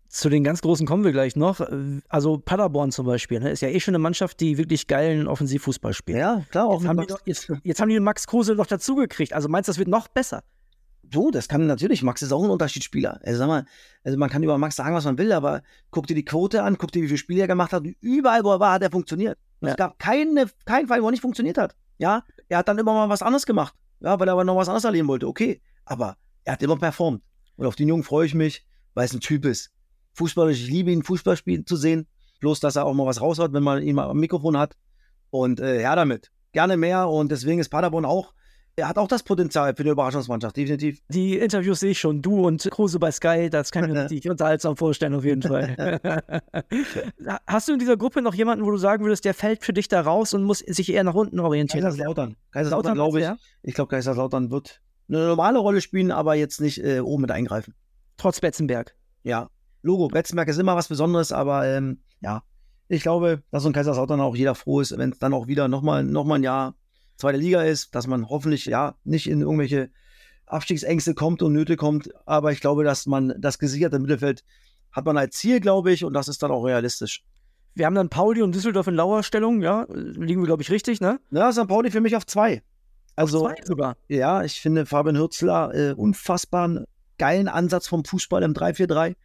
Zu 0.08 0.30
den 0.30 0.44
ganz 0.44 0.62
Großen 0.62 0.86
kommen 0.86 1.04
wir 1.04 1.12
gleich 1.12 1.36
noch. 1.36 1.60
Also 2.08 2.38
Paderborn 2.38 2.90
zum 2.90 3.04
Beispiel, 3.04 3.40
ne, 3.40 3.50
ist 3.50 3.60
ja 3.60 3.68
eh 3.68 3.80
schon 3.80 3.94
eine 3.94 4.02
Mannschaft, 4.02 4.40
die 4.40 4.56
wirklich 4.56 4.86
geilen 4.86 5.28
Offensivfußball 5.28 5.92
spielt. 5.92 6.18
Ja, 6.18 6.42
klar. 6.50 6.72
Jetzt 6.72 6.86
haben, 6.86 7.00
die 7.00 7.06
doch, 7.06 7.20
jetzt, 7.26 7.52
jetzt 7.64 7.80
haben 7.82 7.90
die 7.90 8.00
Max 8.00 8.26
Kruse 8.26 8.54
noch 8.54 8.66
dazugekriegt. 8.66 9.34
Also 9.34 9.50
meinst 9.50 9.68
du, 9.68 9.72
das 9.72 9.78
wird 9.78 9.88
noch 9.88 10.08
besser? 10.08 10.42
Du, 11.10 11.30
das 11.30 11.48
kann 11.48 11.66
natürlich. 11.66 12.02
Max 12.02 12.22
ist 12.22 12.32
auch 12.32 12.42
ein 12.42 12.50
Unterschiedsspieler. 12.50 13.20
Also 13.24 13.38
sag 13.38 13.48
mal, 13.48 13.64
also 14.04 14.18
man 14.18 14.30
kann 14.30 14.42
über 14.42 14.58
Max 14.58 14.76
sagen, 14.76 14.94
was 14.94 15.04
man 15.04 15.18
will, 15.18 15.32
aber 15.32 15.62
guck 15.90 16.06
dir 16.06 16.14
die 16.14 16.24
Quote 16.24 16.62
an, 16.62 16.78
guck 16.78 16.92
dir, 16.92 17.02
wie 17.02 17.06
viele 17.06 17.18
Spiele 17.18 17.42
er 17.42 17.46
gemacht 17.46 17.72
hat. 17.72 17.84
Überall, 18.00 18.44
wo 18.44 18.52
er 18.52 18.60
war, 18.60 18.72
hat 18.72 18.82
er 18.82 18.90
funktioniert. 18.90 19.38
Ja. 19.60 19.70
Es 19.70 19.76
gab 19.76 19.98
keine, 19.98 20.46
keinen 20.64 20.88
Fall, 20.88 21.02
wo 21.02 21.08
er 21.08 21.10
nicht 21.10 21.20
funktioniert 21.20 21.58
hat. 21.58 21.74
Ja, 21.98 22.24
er 22.48 22.58
hat 22.58 22.68
dann 22.68 22.78
immer 22.78 22.92
mal 22.92 23.08
was 23.08 23.22
anderes 23.22 23.46
gemacht. 23.46 23.74
Ja, 24.00 24.18
weil 24.20 24.28
er 24.28 24.32
aber 24.32 24.44
noch 24.44 24.56
was 24.56 24.68
anderes 24.68 24.84
erleben 24.84 25.08
wollte. 25.08 25.26
Okay, 25.26 25.60
aber 25.84 26.16
er 26.44 26.54
hat 26.54 26.62
immer 26.62 26.76
performt. 26.76 27.22
Und 27.56 27.66
auf 27.66 27.76
den 27.76 27.88
Jungen 27.88 28.02
freue 28.02 28.26
ich 28.26 28.34
mich, 28.34 28.66
weil 28.94 29.06
es 29.06 29.14
ein 29.14 29.20
Typ 29.20 29.44
ist. 29.44 29.70
Fußballisch, 30.12 30.62
ich 30.62 30.68
liebe 30.68 30.90
ihn, 30.90 31.02
Fußball 31.02 31.36
spielen 31.36 31.66
zu 31.66 31.76
sehen. 31.76 32.06
Bloß, 32.40 32.60
dass 32.60 32.76
er 32.76 32.84
auch 32.84 32.94
mal 32.94 33.06
was 33.06 33.20
raushaut, 33.20 33.52
wenn 33.52 33.62
man 33.62 33.82
ihn 33.82 33.94
mal 33.94 34.08
am 34.08 34.18
Mikrofon 34.18 34.58
hat. 34.58 34.76
Und 35.30 35.60
äh, 35.60 35.80
ja, 35.80 35.94
damit. 35.96 36.30
Gerne 36.52 36.76
mehr. 36.76 37.08
Und 37.08 37.30
deswegen 37.30 37.60
ist 37.60 37.70
Paderborn 37.70 38.04
auch 38.04 38.34
er 38.76 38.88
hat 38.88 38.98
auch 38.98 39.08
das 39.08 39.22
Potenzial 39.22 39.74
für 39.74 39.82
eine 39.82 39.90
Überraschungsmannschaft, 39.90 40.56
definitiv. 40.56 41.00
Die 41.08 41.38
Interviews 41.38 41.80
sehe 41.80 41.92
ich 41.92 41.98
schon. 41.98 42.20
Du 42.20 42.46
und 42.46 42.68
Kruse 42.70 42.98
bei 42.98 43.10
Sky, 43.10 43.48
das 43.50 43.72
kann 43.72 43.84
ich 43.84 43.90
mir 43.90 44.04
richtig 44.10 44.30
unterhaltsam 44.30 44.76
vorstellen, 44.76 45.14
auf 45.14 45.24
jeden 45.24 45.40
Fall. 45.40 45.98
Hast 47.46 47.68
du 47.68 47.72
in 47.72 47.78
dieser 47.78 47.96
Gruppe 47.96 48.20
noch 48.20 48.34
jemanden, 48.34 48.66
wo 48.66 48.70
du 48.70 48.76
sagen 48.76 49.02
würdest, 49.02 49.24
der 49.24 49.32
fällt 49.32 49.64
für 49.64 49.72
dich 49.72 49.88
da 49.88 50.02
raus 50.02 50.34
und 50.34 50.44
muss 50.44 50.58
sich 50.58 50.92
eher 50.92 51.04
nach 51.04 51.14
unten 51.14 51.40
orientieren? 51.40 51.84
Kaiserslautern. 51.84 52.36
Kaiserslautern, 52.52 52.94
glaube 52.94 53.18
ich. 53.20 53.24
Ja? 53.24 53.38
Ich 53.62 53.74
glaube, 53.74 53.88
Kaiserslautern 53.88 54.50
wird 54.50 54.82
eine 55.08 55.26
normale 55.26 55.58
Rolle 55.58 55.80
spielen, 55.80 56.10
aber 56.10 56.34
jetzt 56.34 56.60
nicht 56.60 56.84
äh, 56.84 57.00
oben 57.00 57.22
mit 57.22 57.30
eingreifen. 57.30 57.74
Trotz 58.18 58.40
Betzenberg. 58.40 58.94
Ja. 59.22 59.48
Logo, 59.82 60.08
Betzenberg 60.08 60.48
ist 60.48 60.58
immer 60.58 60.76
was 60.76 60.88
Besonderes, 60.88 61.32
aber 61.32 61.66
ähm, 61.66 62.00
ja. 62.20 62.42
Ich 62.88 63.02
glaube, 63.02 63.42
dass 63.50 63.62
so 63.62 63.70
ein 63.70 63.72
Kaiserslautern 63.72 64.20
auch 64.20 64.36
jeder 64.36 64.54
froh 64.54 64.80
ist, 64.80 64.96
wenn 64.96 65.10
es 65.10 65.18
dann 65.18 65.32
auch 65.32 65.46
wieder 65.46 65.66
nochmal 65.66 66.04
noch 66.04 66.24
mal 66.24 66.36
ein 66.36 66.42
Jahr 66.42 66.74
zweite 67.16 67.38
Liga 67.38 67.62
ist, 67.62 67.94
dass 67.94 68.06
man 68.06 68.28
hoffentlich 68.28 68.66
ja 68.66 68.94
nicht 69.04 69.28
in 69.28 69.40
irgendwelche 69.40 69.90
Abstiegsängste 70.46 71.14
kommt 71.14 71.42
und 71.42 71.52
Nöte 71.52 71.76
kommt. 71.76 72.10
Aber 72.24 72.52
ich 72.52 72.60
glaube, 72.60 72.84
dass 72.84 73.06
man 73.06 73.34
das 73.38 73.58
gesicherte 73.58 73.98
Mittelfeld 73.98 74.44
hat 74.92 75.04
man 75.04 75.18
als 75.18 75.36
Ziel, 75.36 75.60
glaube 75.60 75.92
ich, 75.92 76.04
und 76.04 76.14
das 76.14 76.28
ist 76.28 76.42
dann 76.42 76.50
auch 76.50 76.64
realistisch. 76.64 77.22
Wir 77.74 77.84
haben 77.84 77.94
dann 77.94 78.08
Pauli 78.08 78.40
und 78.40 78.54
Düsseldorf 78.54 78.86
in 78.86 78.94
Lauerstellung, 78.94 79.60
ja, 79.60 79.86
liegen 79.90 80.40
wir, 80.40 80.46
glaube 80.46 80.62
ich, 80.62 80.70
richtig, 80.70 81.02
ne? 81.02 81.20
Ja, 81.30 81.52
St. 81.52 81.68
Pauli 81.68 81.90
für 81.90 82.00
mich 82.00 82.16
auf 82.16 82.24
zwei. 82.24 82.62
Also, 83.16 83.46
auf 83.46 83.54
zwei 83.54 83.64
sogar. 83.64 83.96
Ja, 84.08 84.42
ich 84.42 84.60
finde 84.62 84.86
Fabian 84.86 85.18
Hürzler 85.18 85.74
äh, 85.74 85.92
unfassbaren, 85.92 86.86
geilen 87.18 87.48
Ansatz 87.48 87.86
vom 87.86 88.04
Fußball 88.06 88.42
im 88.42 88.54
3-4-3. 88.54 89.16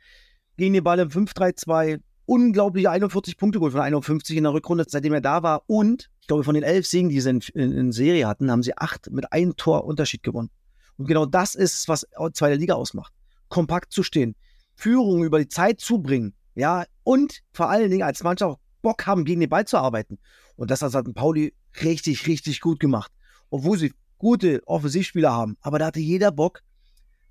Gegen 0.58 0.74
den 0.74 0.84
Ball 0.84 1.00
im 1.00 1.08
5-3-2 1.08 2.02
unglaubliche 2.26 2.92
41 2.92 3.38
Punkte 3.38 3.60
geholt 3.60 3.72
von 3.72 3.82
51 3.82 4.36
in 4.36 4.44
der 4.44 4.54
Rückrunde, 4.54 4.86
seitdem 4.88 5.14
er 5.14 5.22
da 5.22 5.44
war. 5.44 5.64
Und 5.68 6.10
ich 6.22 6.28
glaube, 6.28 6.44
von 6.44 6.54
den 6.54 6.64
elf 6.64 6.88
Siegen, 6.88 7.10
die 7.10 7.20
sie 7.20 7.30
in, 7.30 7.42
in, 7.54 7.72
in 7.74 7.92
Serie 7.92 8.28
hatten, 8.28 8.50
haben 8.50 8.64
sie 8.64 8.78
acht 8.78 9.12
mit 9.12 9.32
einem 9.34 9.56
Tor 9.56 9.84
Unterschied 9.86 10.24
gewonnen. 10.24 10.50
Und 10.98 11.08
genau 11.08 11.26
das 11.26 11.56
ist, 11.56 11.88
was 11.88 12.08
zweite 12.34 12.56
Liga 12.56 12.76
ausmacht. 12.76 13.14
Kompakt 13.50 13.92
zu 13.92 14.04
stehen, 14.04 14.36
Führung 14.76 15.24
über 15.24 15.40
die 15.40 15.48
Zeit 15.48 15.82
zu 15.82 16.00
bringen, 16.00 16.34
ja, 16.56 16.86
und 17.04 17.42
vor 17.52 17.70
allen 17.70 17.90
Dingen 17.90 18.04
als 18.04 18.24
Mannschaft 18.24 18.60
Bock 18.82 19.06
haben, 19.06 19.26
gegen 19.26 19.42
den 19.42 19.50
Ball 19.50 19.66
zu 19.66 19.78
arbeiten. 19.78 20.20
Und 20.56 20.72
das 20.72 20.82
hat 20.82 21.14
Pauli 21.14 21.54
richtig, 21.82 22.28
richtig 22.28 22.62
gut 22.62 22.80
gemacht. 22.80 23.12
Obwohl 23.50 23.78
sie 23.78 23.94
gute 24.18 24.62
Offensivspieler 24.68 25.32
haben. 25.32 25.58
Aber 25.62 25.80
da 25.80 25.88
hatte 25.88 26.00
jeder 26.00 26.32
Bock, 26.32 26.62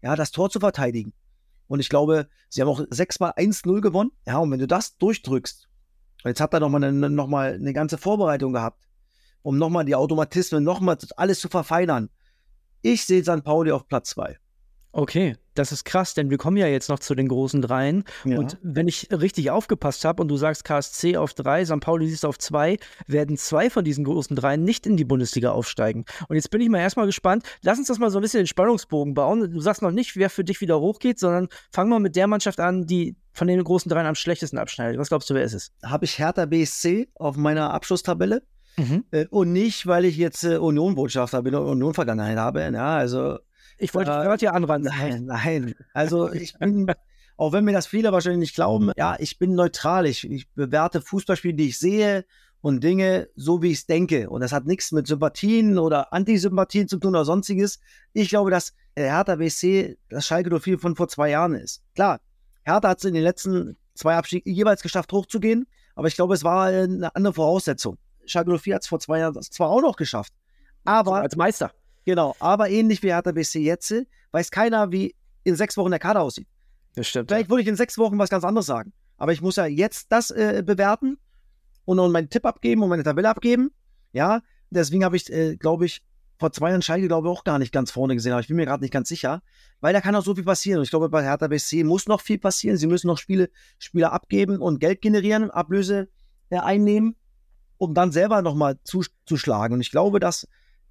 ja, 0.02 0.16
das 0.16 0.30
Tor 0.30 0.50
zu 0.50 0.61
verteidigen. 0.61 1.12
Und 1.66 1.80
ich 1.80 1.88
glaube, 1.88 2.28
sie 2.49 2.61
haben 2.61 2.68
auch 2.68 2.85
sechsmal 2.90 3.32
1-0 3.37 3.80
gewonnen. 3.80 4.11
Ja, 4.26 4.38
und 4.38 4.50
wenn 4.50 4.59
du 4.59 4.66
das 4.66 4.97
durchdrückst, 4.97 5.68
und 6.22 6.28
jetzt 6.28 6.40
hat 6.40 6.52
er 6.52 6.60
nochmal 6.60 6.84
eine, 6.84 7.10
noch 7.10 7.32
eine 7.32 7.72
ganze 7.72 7.98
Vorbereitung 7.98 8.52
gehabt, 8.52 8.86
um 9.42 9.58
nochmal 9.58 9.84
die 9.84 9.94
Automatismen, 9.94 10.62
nochmal 10.62 10.98
alles 11.16 11.40
zu 11.40 11.48
verfeinern. 11.48 12.10
Ich 12.82 13.04
sehe 13.04 13.22
St. 13.22 13.44
Pauli 13.44 13.72
auf 13.72 13.86
Platz 13.86 14.10
2. 14.10 14.38
Okay, 14.92 15.36
das 15.54 15.73
ist 15.73 15.85
krass, 15.85 16.14
denn 16.14 16.30
wir 16.30 16.38
kommen 16.38 16.57
ja 16.57 16.66
jetzt 16.66 16.88
noch 16.88 16.99
zu 16.99 17.14
den 17.14 17.28
großen 17.28 17.62
Dreien. 17.62 18.04
Ja. 18.25 18.38
Und 18.38 18.59
wenn 18.62 18.88
ich 18.88 19.09
richtig 19.11 19.50
aufgepasst 19.50 20.04
habe 20.04 20.23
und 20.23 20.28
du 20.28 20.37
sagst 20.37 20.64
KSC 20.64 21.16
auf 21.16 21.35
drei, 21.35 21.64
St. 21.64 21.80
Pauli 21.80 22.09
siehst 22.09 22.25
auf 22.25 22.38
zwei, 22.38 22.78
werden 23.07 23.37
zwei 23.37 23.71
von 23.71 23.85
diesen 23.85 24.04
großen 24.04 24.37
Dreien 24.37 24.62
nicht 24.64 24.87
in 24.87 24.97
die 24.97 25.04
Bundesliga 25.04 25.50
aufsteigen. 25.50 26.04
Und 26.28 26.37
jetzt 26.37 26.50
bin 26.50 26.61
ich 26.61 26.69
mal 26.69 26.78
erstmal 26.78 27.07
gespannt. 27.07 27.45
Lass 27.62 27.78
uns 27.78 27.88
das 27.88 27.99
mal 27.99 28.11
so 28.11 28.19
ein 28.19 28.23
bisschen 28.23 28.40
den 28.40 28.47
Spannungsbogen 28.47 29.14
bauen. 29.14 29.50
Du 29.50 29.61
sagst 29.61 29.83
noch 29.83 29.90
nicht, 29.90 30.16
wer 30.16 30.30
für 30.30 30.45
dich 30.45 30.61
wieder 30.61 30.80
hochgeht, 30.80 31.19
sondern 31.19 31.49
fang 31.73 31.88
mal 31.88 32.00
mit 32.00 32.16
der 32.16 32.26
Mannschaft 32.26 32.61
an, 32.61 32.87
die 32.87 33.16
von 33.33 33.49
den 33.49 33.62
großen 33.62 33.88
Dreien 33.88 34.07
am 34.07 34.14
schlechtesten 34.14 34.59
abschneidet. 34.59 34.99
Was 34.99 35.09
glaubst 35.09 35.30
du, 35.30 35.35
wer 35.35 35.42
ist 35.42 35.54
es? 35.54 35.73
Habe 35.85 36.04
ich 36.04 36.19
Hertha 36.19 36.47
BSC 36.47 37.09
auf 37.14 37.37
meiner 37.37 37.73
Abschlusstabelle. 37.73 38.42
Mhm. 38.76 39.04
Äh, 39.11 39.26
und 39.30 39.52
nicht, 39.52 39.87
weil 39.87 40.04
ich 40.04 40.16
jetzt 40.16 40.45
äh, 40.45 40.57
Union-Botschafter 40.57 41.42
bin 41.42 41.54
und 41.54 41.66
Union-Vergangenheit 41.66 42.38
habe. 42.38 42.62
Ja, 42.62 42.97
also 42.97 43.38
Ich 43.80 43.94
wollte 43.94 44.10
Äh, 44.10 44.44
ja 44.44 44.52
anranzen. 44.52 44.92
Nein, 44.96 45.25
nein. 45.25 45.75
Also 45.94 46.30
ich 46.32 46.54
bin, 46.58 46.87
auch 47.37 47.52
wenn 47.52 47.64
mir 47.64 47.72
das 47.72 47.87
viele 47.87 48.12
wahrscheinlich 48.12 48.40
nicht 48.40 48.54
glauben, 48.54 48.92
ja, 48.96 49.16
ich 49.18 49.38
bin 49.38 49.54
neutral. 49.54 50.06
Ich, 50.06 50.28
ich 50.30 50.49
bewerte 50.52 51.00
Fußballspiele, 51.00 51.54
die 51.54 51.68
ich 51.68 51.78
sehe 51.78 52.25
und 52.60 52.84
Dinge 52.84 53.28
so, 53.37 53.62
wie 53.62 53.70
ich 53.70 53.78
es 53.78 53.87
denke. 53.87 54.28
Und 54.28 54.42
das 54.42 54.52
hat 54.52 54.66
nichts 54.66 54.92
mit 54.92 55.06
Sympathien 55.06 55.78
oder 55.78 56.12
Antisympathien 56.12 56.88
zu 56.88 56.99
tun 56.99 57.14
oder 57.14 57.25
sonstiges. 57.25 57.80
Ich 58.12 58.28
glaube, 58.28 58.50
dass 58.50 58.75
äh, 58.94 59.04
Hertha 59.04 59.37
BSC 59.37 59.96
das 60.08 60.26
Schalke 60.26 60.50
04 60.60 60.78
von 60.78 60.94
vor 60.94 61.08
zwei 61.08 61.30
Jahren 61.30 61.54
ist. 61.54 61.82
Klar, 61.94 62.20
Hertha 62.64 62.88
hat 62.88 62.99
es 62.99 63.04
in 63.04 63.14
den 63.14 63.22
letzten 63.22 63.78
zwei 63.94 64.16
Abstiegen 64.16 64.52
jeweils 64.52 64.82
geschafft, 64.82 65.12
hochzugehen. 65.12 65.66
Aber 65.94 66.08
ich 66.08 66.14
glaube, 66.14 66.34
es 66.34 66.44
war 66.44 66.66
eine 66.66 67.14
andere 67.14 67.34
Voraussetzung. 67.34 67.96
Schalke 68.26 68.58
04 68.58 68.75
hat 68.75 68.82
es 68.82 68.88
vor 68.88 69.00
zwei 69.00 69.20
Jahren 69.20 69.40
zwar 69.42 69.70
auch 69.70 69.80
noch 69.80 69.96
geschafft. 69.96 70.34
Aber 70.84 71.16
als 71.16 71.37
Meister. 71.37 71.72
Genau, 72.04 72.35
aber 72.38 72.71
ähnlich 72.71 73.02
wie 73.02 73.09
Hertha 73.09 73.33
BSC 73.33 73.61
jetzt, 73.61 73.95
weiß 74.33 74.50
keiner, 74.50 74.90
wie 74.92 75.14
in 75.45 75.57
sechs 75.57 75.76
Wochen 75.76 75.90
der 75.90 75.99
Kader 75.99 76.23
aussieht. 76.23 76.49
Das 76.95 77.07
stimmt. 77.07 77.30
Vielleicht 77.30 77.50
würde 77.50 77.62
ich 77.62 77.69
in 77.69 77.76
sechs 77.76 77.99
Wochen 77.99 78.19
was 78.19 78.30
ganz 78.30 78.45
anderes 78.45 78.66
sagen. 78.66 78.92
Aber 79.16 79.33
ich 79.33 79.42
muss 79.42 79.57
ja 79.57 79.66
jetzt 79.66 80.11
das 80.11 80.30
äh, 80.30 80.62
bewerten 80.64 81.19
und, 81.85 81.99
und 81.99 82.12
meinen 82.12 82.30
Tipp 82.30 82.47
abgeben 82.47 82.83
und 82.83 82.88
meine 82.88 83.02
Tabelle 83.02 83.28
abgeben. 83.28 83.71
Ja, 84.12 84.42
deswegen 84.71 85.04
habe 85.04 85.16
ich, 85.16 85.30
äh, 85.30 85.57
glaube 85.57 85.87
ich, 85.87 86.02
vor 86.38 86.52
zwei 86.52 86.71
Jahren 86.71 86.80
Schalke, 86.80 87.07
glaube 87.07 87.28
ich, 87.28 87.33
auch 87.33 87.45
gar 87.45 87.59
nicht 87.59 87.71
ganz 87.71 87.90
vorne 87.90 88.14
gesehen. 88.14 88.33
Aber 88.33 88.40
ich 88.40 88.49
bin 88.49 88.57
mir 88.57 88.64
gerade 88.64 88.83
nicht 88.83 88.92
ganz 88.92 89.11
sicher, 89.11 89.42
weil 89.80 89.92
da 89.92 90.00
kann 90.00 90.16
auch 90.16 90.25
so 90.25 90.35
viel 90.35 90.45
passieren. 90.45 90.78
Und 90.78 90.85
ich 90.85 90.90
glaube, 90.90 91.11
bei 91.11 91.23
Hertha 91.23 91.49
BSC 91.49 91.85
muss 91.85 92.07
noch 92.07 92.23
viel 92.23 92.38
passieren. 92.38 92.78
Sie 92.78 92.87
müssen 92.87 93.09
noch 93.09 93.19
Spiele, 93.19 93.50
Spieler 93.78 94.12
abgeben 94.12 94.59
und 94.59 94.80
Geld 94.80 95.02
generieren, 95.02 95.50
Ablöse 95.50 96.09
äh, 96.49 96.59
einnehmen, 96.59 97.14
um 97.76 97.92
dann 97.92 98.11
selber 98.11 98.40
nochmal 98.40 98.78
zuzuschlagen. 98.85 99.75
Und 99.75 99.80
ich 99.83 99.90
glaube, 99.90 100.19
dass 100.19 100.49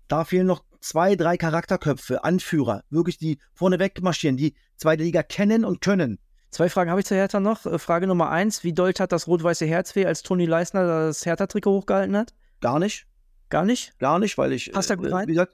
da 0.08 0.24
fehlen 0.24 0.46
noch 0.46 0.64
zwei, 0.80 1.16
drei 1.16 1.38
Charakterköpfe, 1.38 2.24
Anführer, 2.24 2.84
wirklich 2.90 3.18
die 3.18 3.40
vorneweg 3.54 4.02
marschieren, 4.02 4.38
die 4.38 4.56
zweite 4.78 5.04
Liga 5.04 5.24
kennen 5.24 5.66
und 5.66 5.82
können. 5.82 6.20
Zwei 6.52 6.70
Fragen 6.70 6.90
habe 6.90 7.00
ich 7.00 7.06
zu 7.06 7.16
Hertha 7.16 7.40
noch. 7.40 7.66
Äh, 7.66 7.78
Frage 7.78 8.08
Nummer 8.08 8.30
eins: 8.30 8.64
Wie 8.64 8.74
doll 8.74 8.94
hat 8.98 9.12
das 9.12 9.28
rot-weiße 9.28 9.66
Herz 9.66 9.96
weh, 9.96 10.06
als 10.06 10.24
Toni 10.24 10.46
Leisner 10.46 10.86
das 10.86 11.26
Hertha-Trikot 11.26 11.72
hochgehalten 11.72 12.18
hat? 12.18 12.34
Gar 12.60 12.80
nicht, 12.80 13.06
Gar 13.50 13.66
nicht? 13.66 13.98
gar 14.00 14.20
nicht, 14.20 14.38
weil 14.38 14.54
ich, 14.54 14.72
Passt 14.72 14.90
da 14.90 14.96
gut 14.96 15.08
äh, 15.08 15.14
rein? 15.14 15.28
wie 15.28 15.34
gesagt, 15.34 15.54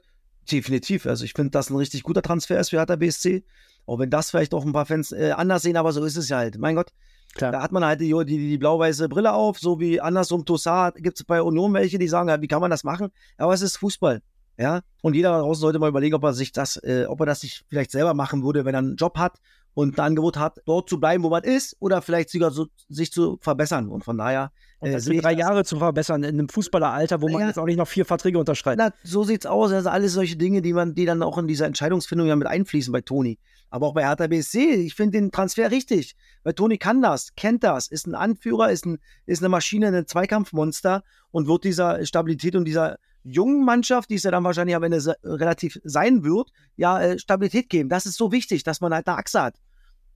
definitiv. 0.50 1.06
Also 1.06 1.24
ich 1.24 1.34
finde, 1.34 1.50
das 1.50 1.70
ein 1.70 1.76
richtig 1.76 2.02
guter 2.02 2.22
Transfer 2.22 2.58
ist 2.58 2.70
für 2.70 2.78
Hertha 2.78 2.96
BSC. 2.96 3.44
Auch 3.84 3.98
wenn 3.98 4.10
das 4.10 4.30
vielleicht 4.30 4.52
auch 4.54 4.64
ein 4.64 4.72
paar 4.72 4.86
Fans 4.86 5.12
äh, 5.12 5.32
anders 5.36 5.62
sehen, 5.62 5.76
aber 5.76 5.92
so 5.92 6.02
ist 6.04 6.16
es 6.16 6.28
ja 6.28 6.38
halt. 6.38 6.58
Mein 6.58 6.74
Gott, 6.74 6.92
Klar. 7.34 7.52
da 7.52 7.62
hat 7.62 7.72
man 7.72 7.84
halt 7.84 8.00
die, 8.00 8.12
die, 8.24 8.38
die 8.38 8.58
blau-weiße 8.58 9.08
Brille 9.08 9.32
auf, 9.32 9.58
so 9.58 9.78
wie 9.78 10.00
andersrum 10.00 10.44
Tossard 10.44 10.96
gibt 10.96 11.20
es 11.20 11.24
bei 11.24 11.40
Union 11.40 11.72
welche, 11.74 11.98
die 11.98 12.08
sagen, 12.08 12.28
ja, 12.28 12.40
wie 12.40 12.48
kann 12.48 12.60
man 12.60 12.70
das 12.70 12.82
machen? 12.84 13.10
Aber 13.36 13.52
es 13.54 13.62
ist 13.62 13.76
Fußball. 13.76 14.22
Ja, 14.58 14.80
und 15.02 15.14
jeder 15.14 15.30
da 15.32 15.40
draußen 15.40 15.60
sollte 15.60 15.78
mal 15.78 15.88
überlegen, 15.90 16.14
ob 16.14 16.24
er 16.24 16.32
sich 16.32 16.50
das, 16.52 16.76
äh, 16.78 17.04
ob 17.08 17.20
er 17.20 17.26
das 17.26 17.40
sich 17.40 17.64
vielleicht 17.68 17.90
selber 17.90 18.14
machen 18.14 18.42
würde, 18.42 18.64
wenn 18.64 18.74
er 18.74 18.78
einen 18.78 18.96
Job 18.96 19.18
hat 19.18 19.38
und 19.74 19.98
ein 19.98 20.00
Angebot 20.06 20.38
hat, 20.38 20.58
dort 20.64 20.88
zu 20.88 20.98
bleiben, 20.98 21.22
wo 21.22 21.28
man 21.28 21.44
ist, 21.44 21.76
oder 21.80 22.00
vielleicht 22.00 22.30
sogar 22.30 22.50
so, 22.50 22.66
sich 22.88 23.12
zu 23.12 23.36
verbessern. 23.42 23.88
Und 23.90 24.04
von 24.04 24.16
daher 24.16 24.50
Und 24.78 24.88
äh, 24.88 24.92
das 24.92 25.04
sehe 25.04 25.12
sind 25.16 25.24
drei 25.24 25.34
das- 25.34 25.40
Jahre 25.40 25.64
zu 25.64 25.76
verbessern 25.76 26.22
in 26.22 26.38
einem 26.38 26.48
Fußballeralter, 26.48 27.20
wo 27.20 27.28
man 27.28 27.42
Ja. 27.42 27.48
jetzt 27.48 27.58
auch 27.58 27.66
nicht 27.66 27.76
noch 27.76 27.86
vier 27.86 28.06
Verträge 28.06 28.38
unterschreibt. 28.38 28.78
Na, 28.78 28.92
so 29.04 29.24
sieht's 29.24 29.44
aus. 29.44 29.72
Also 29.72 29.90
alles 29.90 30.14
solche 30.14 30.36
Dinge, 30.36 30.62
die 30.62 30.72
man, 30.72 30.94
die 30.94 31.04
dann 31.04 31.22
auch 31.22 31.36
in 31.36 31.46
dieser 31.46 31.66
Entscheidungsfindung 31.66 32.26
ja 32.26 32.36
mit 32.36 32.48
einfließen 32.48 32.90
bei 32.90 33.02
Toni. 33.02 33.38
Aber 33.68 33.88
auch 33.88 33.94
bei 33.94 34.06
Hertha 34.06 34.26
BSC, 34.28 34.76
ich 34.76 34.94
finde 34.94 35.18
den 35.18 35.30
Transfer 35.32 35.70
richtig. 35.70 36.14
Weil 36.44 36.54
Toni 36.54 36.78
kann 36.78 37.02
das, 37.02 37.34
kennt 37.36 37.62
das, 37.62 37.88
ist 37.88 38.06
ein 38.06 38.14
Anführer, 38.14 38.70
ist, 38.70 38.86
ein, 38.86 38.96
ist 39.26 39.42
eine 39.42 39.50
Maschine, 39.50 39.88
ein 39.88 40.06
Zweikampfmonster 40.06 41.02
und 41.30 41.46
wird 41.48 41.64
dieser 41.64 42.06
Stabilität 42.06 42.56
und 42.56 42.64
dieser 42.64 42.96
jungen 43.26 43.64
Mannschaft, 43.64 44.10
die 44.10 44.14
es 44.14 44.22
ja 44.22 44.30
dann 44.30 44.44
wahrscheinlich 44.44 44.76
am 44.76 44.82
Ende 44.82 45.00
se- 45.00 45.16
relativ 45.24 45.78
sein 45.84 46.24
wird, 46.24 46.50
ja, 46.76 47.00
äh, 47.00 47.18
Stabilität 47.18 47.68
geben. 47.68 47.88
Das 47.88 48.06
ist 48.06 48.16
so 48.16 48.32
wichtig, 48.32 48.62
dass 48.64 48.80
man 48.80 48.92
halt 48.94 49.06
eine 49.08 49.16
Achse 49.18 49.42
hat. 49.42 49.56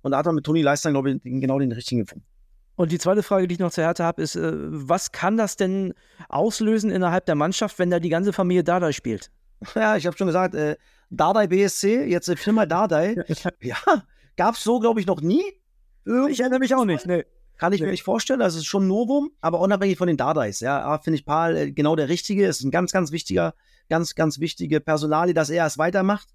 Und 0.03 0.13
da 0.13 0.19
hat 0.19 0.27
man 0.27 0.35
mit 0.37 0.45
Toni 0.45 0.63
Leistern, 0.63 0.93
glaube 0.95 1.11
ich, 1.11 1.23
genau 1.23 1.59
den 1.59 1.73
richtigen 1.73 2.03
gefunden. 2.03 2.25
Und 2.77 2.93
die 2.93 2.99
zweite 2.99 3.23
Frage, 3.23 3.47
die 3.47 3.55
ich 3.55 3.59
noch 3.59 3.71
zur 3.73 3.85
Hertha 3.85 4.05
habe, 4.05 4.23
ist, 4.23 4.37
äh, 4.37 4.53
was 4.55 5.13
kann 5.13 5.37
das 5.37 5.57
denn 5.57 5.93
auslösen 6.31 6.91
innerhalb 6.91 7.27
der 7.27 7.35
Mannschaft, 7.35 7.79
wenn 7.79 7.91
da 7.91 8.01
die 8.01 8.09
ganze 8.09 8.33
Familie 8.33 8.65
Dada 8.65 8.93
spielt? 8.93 9.31
Ja, 9.75 9.97
ich 9.97 10.07
habe 10.07 10.17
schon 10.17 10.27
gesagt, 10.29 10.55
äh, 10.55 10.77
Dardai 11.11 11.47
BSC, 11.49 12.05
jetzt 12.07 12.29
äh, 12.29 12.37
viermal 12.37 12.67
Dardai. 12.67 13.17
Ja, 13.61 13.77
gab 14.37 14.55
es 14.55 14.63
so, 14.65 14.79
glaube 14.79 15.01
ich, 15.01 15.07
noch 15.07 15.21
nie. 15.21 15.43
Ich 16.31 16.41
erinnere 16.41 16.61
mich 16.61 16.75
auch 16.75 16.87
nicht. 16.87 17.05
Nee. 17.07 17.25
Kann 17.61 17.75
ich 17.75 17.83
mir 17.83 17.91
nicht 17.91 18.05
vorstellen. 18.05 18.41
Das 18.41 18.55
ist 18.55 18.65
schon 18.65 18.85
ein 18.85 18.89
Novum, 18.89 19.33
aber 19.43 19.61
unabhängig 19.61 19.99
von 19.99 20.07
den 20.07 20.17
Dardais. 20.17 20.61
Ja, 20.61 20.83
ah, 20.83 20.99
finde 20.99 21.19
ich 21.19 21.27
Paul 21.27 21.57
äh, 21.59 21.73
genau 21.73 21.95
der 21.95 22.09
Richtige. 22.09 22.47
Ist 22.47 22.63
ein 22.63 22.71
ganz, 22.71 22.91
ganz 22.91 23.13
wichtiger, 23.13 23.55
ganz, 23.91 24.15
ganz 24.15 24.41
wichtige 24.41 24.81
Personalie, 24.81 25.35
dass 25.35 25.51
er 25.51 25.67
es 25.67 25.77
weitermacht. 25.77 26.27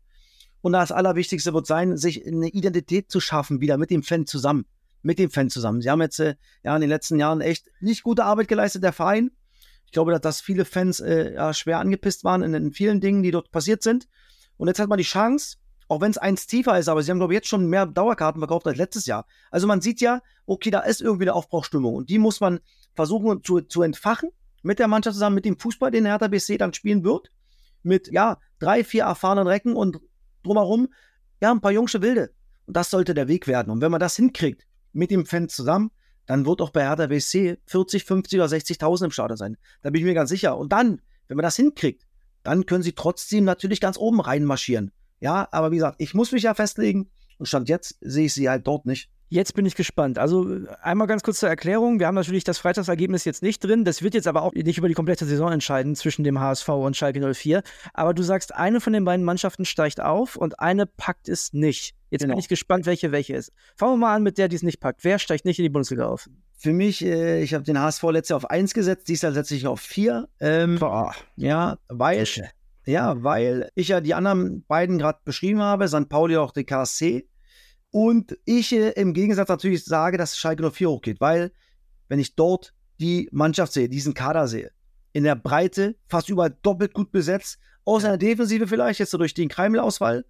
Und 0.61 0.73
das 0.73 0.91
Allerwichtigste 0.91 1.51
wird 1.51 1.65
sein, 1.65 1.97
sich 1.97 2.27
eine 2.27 2.49
Identität 2.49 3.09
zu 3.09 3.19
schaffen, 3.19 3.59
wieder 3.59 3.77
mit 3.77 3.89
dem 3.89 4.03
Fan 4.03 4.27
zusammen. 4.27 4.67
Mit 5.01 5.17
dem 5.17 5.31
Fan 5.31 5.49
zusammen. 5.49 5.81
Sie 5.81 5.89
haben 5.89 5.99
jetzt 5.99 6.19
äh, 6.19 6.35
ja 6.63 6.75
in 6.75 6.81
den 6.81 6.91
letzten 6.91 7.19
Jahren 7.19 7.41
echt 7.41 7.71
nicht 7.79 8.03
gute 8.03 8.23
Arbeit 8.23 8.47
geleistet, 8.47 8.83
der 8.83 8.93
Verein. 8.93 9.31
Ich 9.88 9.93
glaube, 9.93 10.11
dass, 10.11 10.21
dass 10.21 10.41
viele 10.41 10.63
Fans 10.63 10.99
äh, 10.99 11.33
ja, 11.33 11.55
schwer 11.55 11.79
angepisst 11.79 12.23
waren 12.23 12.43
in, 12.43 12.53
in 12.53 12.71
vielen 12.71 13.01
Dingen, 13.01 13.23
die 13.23 13.31
dort 13.31 13.49
passiert 13.49 13.81
sind. 13.81 14.07
Und 14.57 14.67
jetzt 14.67 14.79
hat 14.79 14.89
man 14.89 14.99
die 14.99 15.03
Chance, 15.03 15.57
auch 15.88 16.02
wenn 16.02 16.12
es 16.12 16.17
eins 16.17 16.48
tiefer 16.48 16.78
ist, 16.80 16.88
aber 16.88 17.04
sie 17.04 17.12
haben, 17.12 17.19
glaube 17.19 17.34
ich, 17.34 17.38
jetzt 17.38 17.48
schon 17.48 17.67
mehr 17.67 17.86
Dauerkarten 17.86 18.39
verkauft 18.39 18.67
als 18.67 18.78
letztes 18.78 19.06
Jahr. 19.06 19.26
Also 19.52 19.67
man 19.67 19.82
sieht 19.82 20.02
ja, 20.02 20.21
okay, 20.45 20.71
da 20.71 20.80
ist 20.80 21.02
irgendwie 21.02 21.26
eine 21.26 21.34
Aufbruchstimmung 21.34 21.93
und 21.93 22.10
die 22.10 22.17
muss 22.17 22.39
man 22.39 22.60
versuchen 22.93 23.43
zu, 23.43 23.62
zu 23.62 23.82
entfachen 23.82 24.30
mit 24.63 24.80
der 24.80 24.88
Mannschaft 24.88 25.13
zusammen, 25.13 25.36
mit 25.36 25.45
dem 25.45 25.60
Fußball, 25.60 25.91
den 25.91 26.06
Hertha 26.06 26.28
BSC 26.28 26.58
dann 26.58 26.74
spielen 26.74 27.04
wird. 27.04 27.30
Mit, 27.84 28.12
ja, 28.12 28.39
drei, 28.58 28.84
vier 28.84 29.04
erfahrenen 29.04 29.48
Recken 29.48 29.76
und 29.76 30.00
drumherum, 30.41 30.88
ja, 31.39 31.52
ein 31.52 31.62
paar 31.62 31.71
jungsche 31.71 32.02
Wilde. 32.02 32.32
Und 32.65 32.76
das 32.76 32.89
sollte 32.89 33.13
der 33.13 33.28
Weg 33.28 33.45
werden. 33.45 33.69
Und 33.69 33.82
wenn 33.82 33.91
man 33.91 34.00
das 34.00 34.15
hinkriegt, 34.15 34.65
mit 34.91 35.12
dem 35.12 35.28
Fan 35.28 35.50
zusammen, 35.50 35.91
dann 36.26 36.48
wird 36.48 36.62
auch 36.62 36.71
bei 36.71 36.82
Hertha 36.88 37.06
BSC 37.06 37.58
40, 37.67 38.06
50 38.06 38.39
oder 38.39 38.50
60.000 38.50 39.06
im 39.06 39.12
Stadion 39.12 39.38
sein. 39.38 39.58
Da 39.84 39.91
bin 39.91 40.00
ich 40.00 40.06
mir 40.06 40.15
ganz 40.15 40.30
sicher. 40.30 40.58
Und 40.58 40.71
dann, 40.71 41.02
wenn 41.28 41.38
man 41.38 41.43
das 41.43 41.58
hinkriegt, 41.58 42.08
dann 42.41 42.65
können 42.65 42.82
sie 42.82 42.93
trotzdem 42.93 43.43
natürlich 43.43 43.82
ganz 43.82 43.98
oben 43.98 44.19
reinmarschieren. 44.19 44.91
Ja, 45.19 45.47
aber 45.51 45.71
wie 45.71 45.75
gesagt, 45.78 45.95
ich 45.99 46.13
muss 46.13 46.32
mich 46.32 46.43
ja 46.43 46.54
festlegen. 46.54 47.10
Und 47.38 47.47
Stand 47.47 47.67
jetzt 47.69 47.97
sehe 48.01 48.25
ich 48.25 48.34
sie 48.34 48.49
halt 48.49 48.65
dort 48.65 48.86
nicht. 48.86 49.10
Jetzt 49.28 49.56
bin 49.56 49.65
ich 49.65 49.75
gespannt. 49.75 50.19
Also 50.19 50.47
äh, 50.49 50.67
einmal 50.82 51.08
ganz 51.08 51.23
kurz 51.23 51.39
zur 51.39 51.49
Erklärung. 51.49 51.99
Wir 51.99 52.08
haben 52.08 52.15
natürlich 52.15 52.43
das 52.43 52.60
Freitagsergebnis 52.60 53.25
jetzt 53.25 53.41
nicht 53.41 53.63
drin. 53.63 53.84
Das 53.84 54.04
wird 54.04 54.13
jetzt 54.13 54.28
aber 54.28 54.43
auch 54.43 54.54
nicht 54.54 54.78
über 54.78 54.88
die 54.88 54.93
komplette 54.93 55.25
Saison 55.25 55.51
entscheiden 55.51 55.95
zwischen 55.95 56.23
dem 56.23 56.39
HSV 56.39 56.69
und 56.69 56.95
Schalke 56.95 57.34
04. 57.34 57.63
Aber 57.93 58.13
du 58.13 58.21
sagst, 58.23 58.54
eine 58.54 58.80
von 58.80 58.93
den 58.93 59.04
beiden 59.04 59.25
Mannschaften 59.25 59.65
steigt 59.65 59.99
auf 59.99 60.36
und 60.36 60.60
eine 60.60 60.86
packt 60.86 61.28
es 61.28 61.54
nicht. 61.54 61.95
Jetzt 62.12 62.21
Genau. 62.21 62.34
bin 62.36 62.39
ich 62.39 62.47
gespannt, 62.47 62.86
welche 62.86 63.12
welche 63.12 63.36
ist. 63.36 63.51
Fangen 63.75 63.93
wir 63.93 63.97
mal 63.97 64.15
an 64.15 64.23
mit 64.23 64.38
der, 64.38 64.47
die 64.47 64.56
es 64.56 64.63
nicht 64.63 64.80
packt. 64.80 65.04
Wer 65.04 65.17
steigt 65.19 65.43
nicht 65.43 65.58
in 65.60 65.63
die 65.63 65.69
Bundesliga 65.69 66.06
auf? 66.08 66.30
Für 66.58 66.71
mich, 66.71 67.04
äh, 67.04 67.41
ich 67.41 67.54
habe 67.56 67.63
den 67.63 67.80
HSV 67.80 68.04
letztes 68.04 68.30
Jahr 68.30 68.38
auf 68.38 68.49
1 68.49 68.73
gesetzt, 68.73 69.08
dieses 69.08 69.23
Jahr 69.23 69.34
setze 69.34 69.56
ich 69.56 69.65
auf 69.67 69.82
4. 69.82 70.30
Ähm, 70.39 70.78
ja, 71.36 71.78
weil, 71.89 72.19
ja, 72.86 73.24
weil 73.24 73.69
ich 73.76 73.89
ja 73.89 74.02
die 74.02 74.13
anderen 74.13 74.63
beiden 74.65 74.98
gerade 74.98 75.19
beschrieben 75.26 75.62
habe, 75.62 75.88
St. 75.88 76.10
Pauli 76.10 76.38
auch 76.38 76.52
die 76.52 76.63
KSC. 76.63 77.28
Und 77.91 78.38
ich 78.45 78.74
äh, 78.74 78.91
im 78.91 79.13
Gegensatz 79.13 79.50
natürlich 79.50 79.86
sage, 79.86 80.17
dass 80.17 80.38
Schalke 80.38 80.69
04 80.69 80.89
hochgeht, 80.89 81.21
weil 81.21 81.52
wenn 82.08 82.19
ich 82.19 82.36
dort 82.36 82.74
die 83.00 83.30
Mannschaft 83.32 83.74
sehe, 83.74 83.89
diesen 83.89 84.13
Kader 84.13 84.48
sehe, 84.48 84.71
in 85.13 85.24
der 85.24 85.36
Breite 85.36 85.95
fast 86.08 86.30
überall 86.30 86.56
doppelt 86.62 86.93
gut 86.93 87.12
besetzt, 87.12 87.58
außer 87.86 88.13
in 88.13 88.19
der 88.19 88.30
Defensive 88.30 88.67
vielleicht, 88.67 89.00
jetzt 89.00 89.12
so 89.12 89.17
durch 89.17 89.34
den 89.34 89.50
Kreimel-Ausfall. 89.50 90.26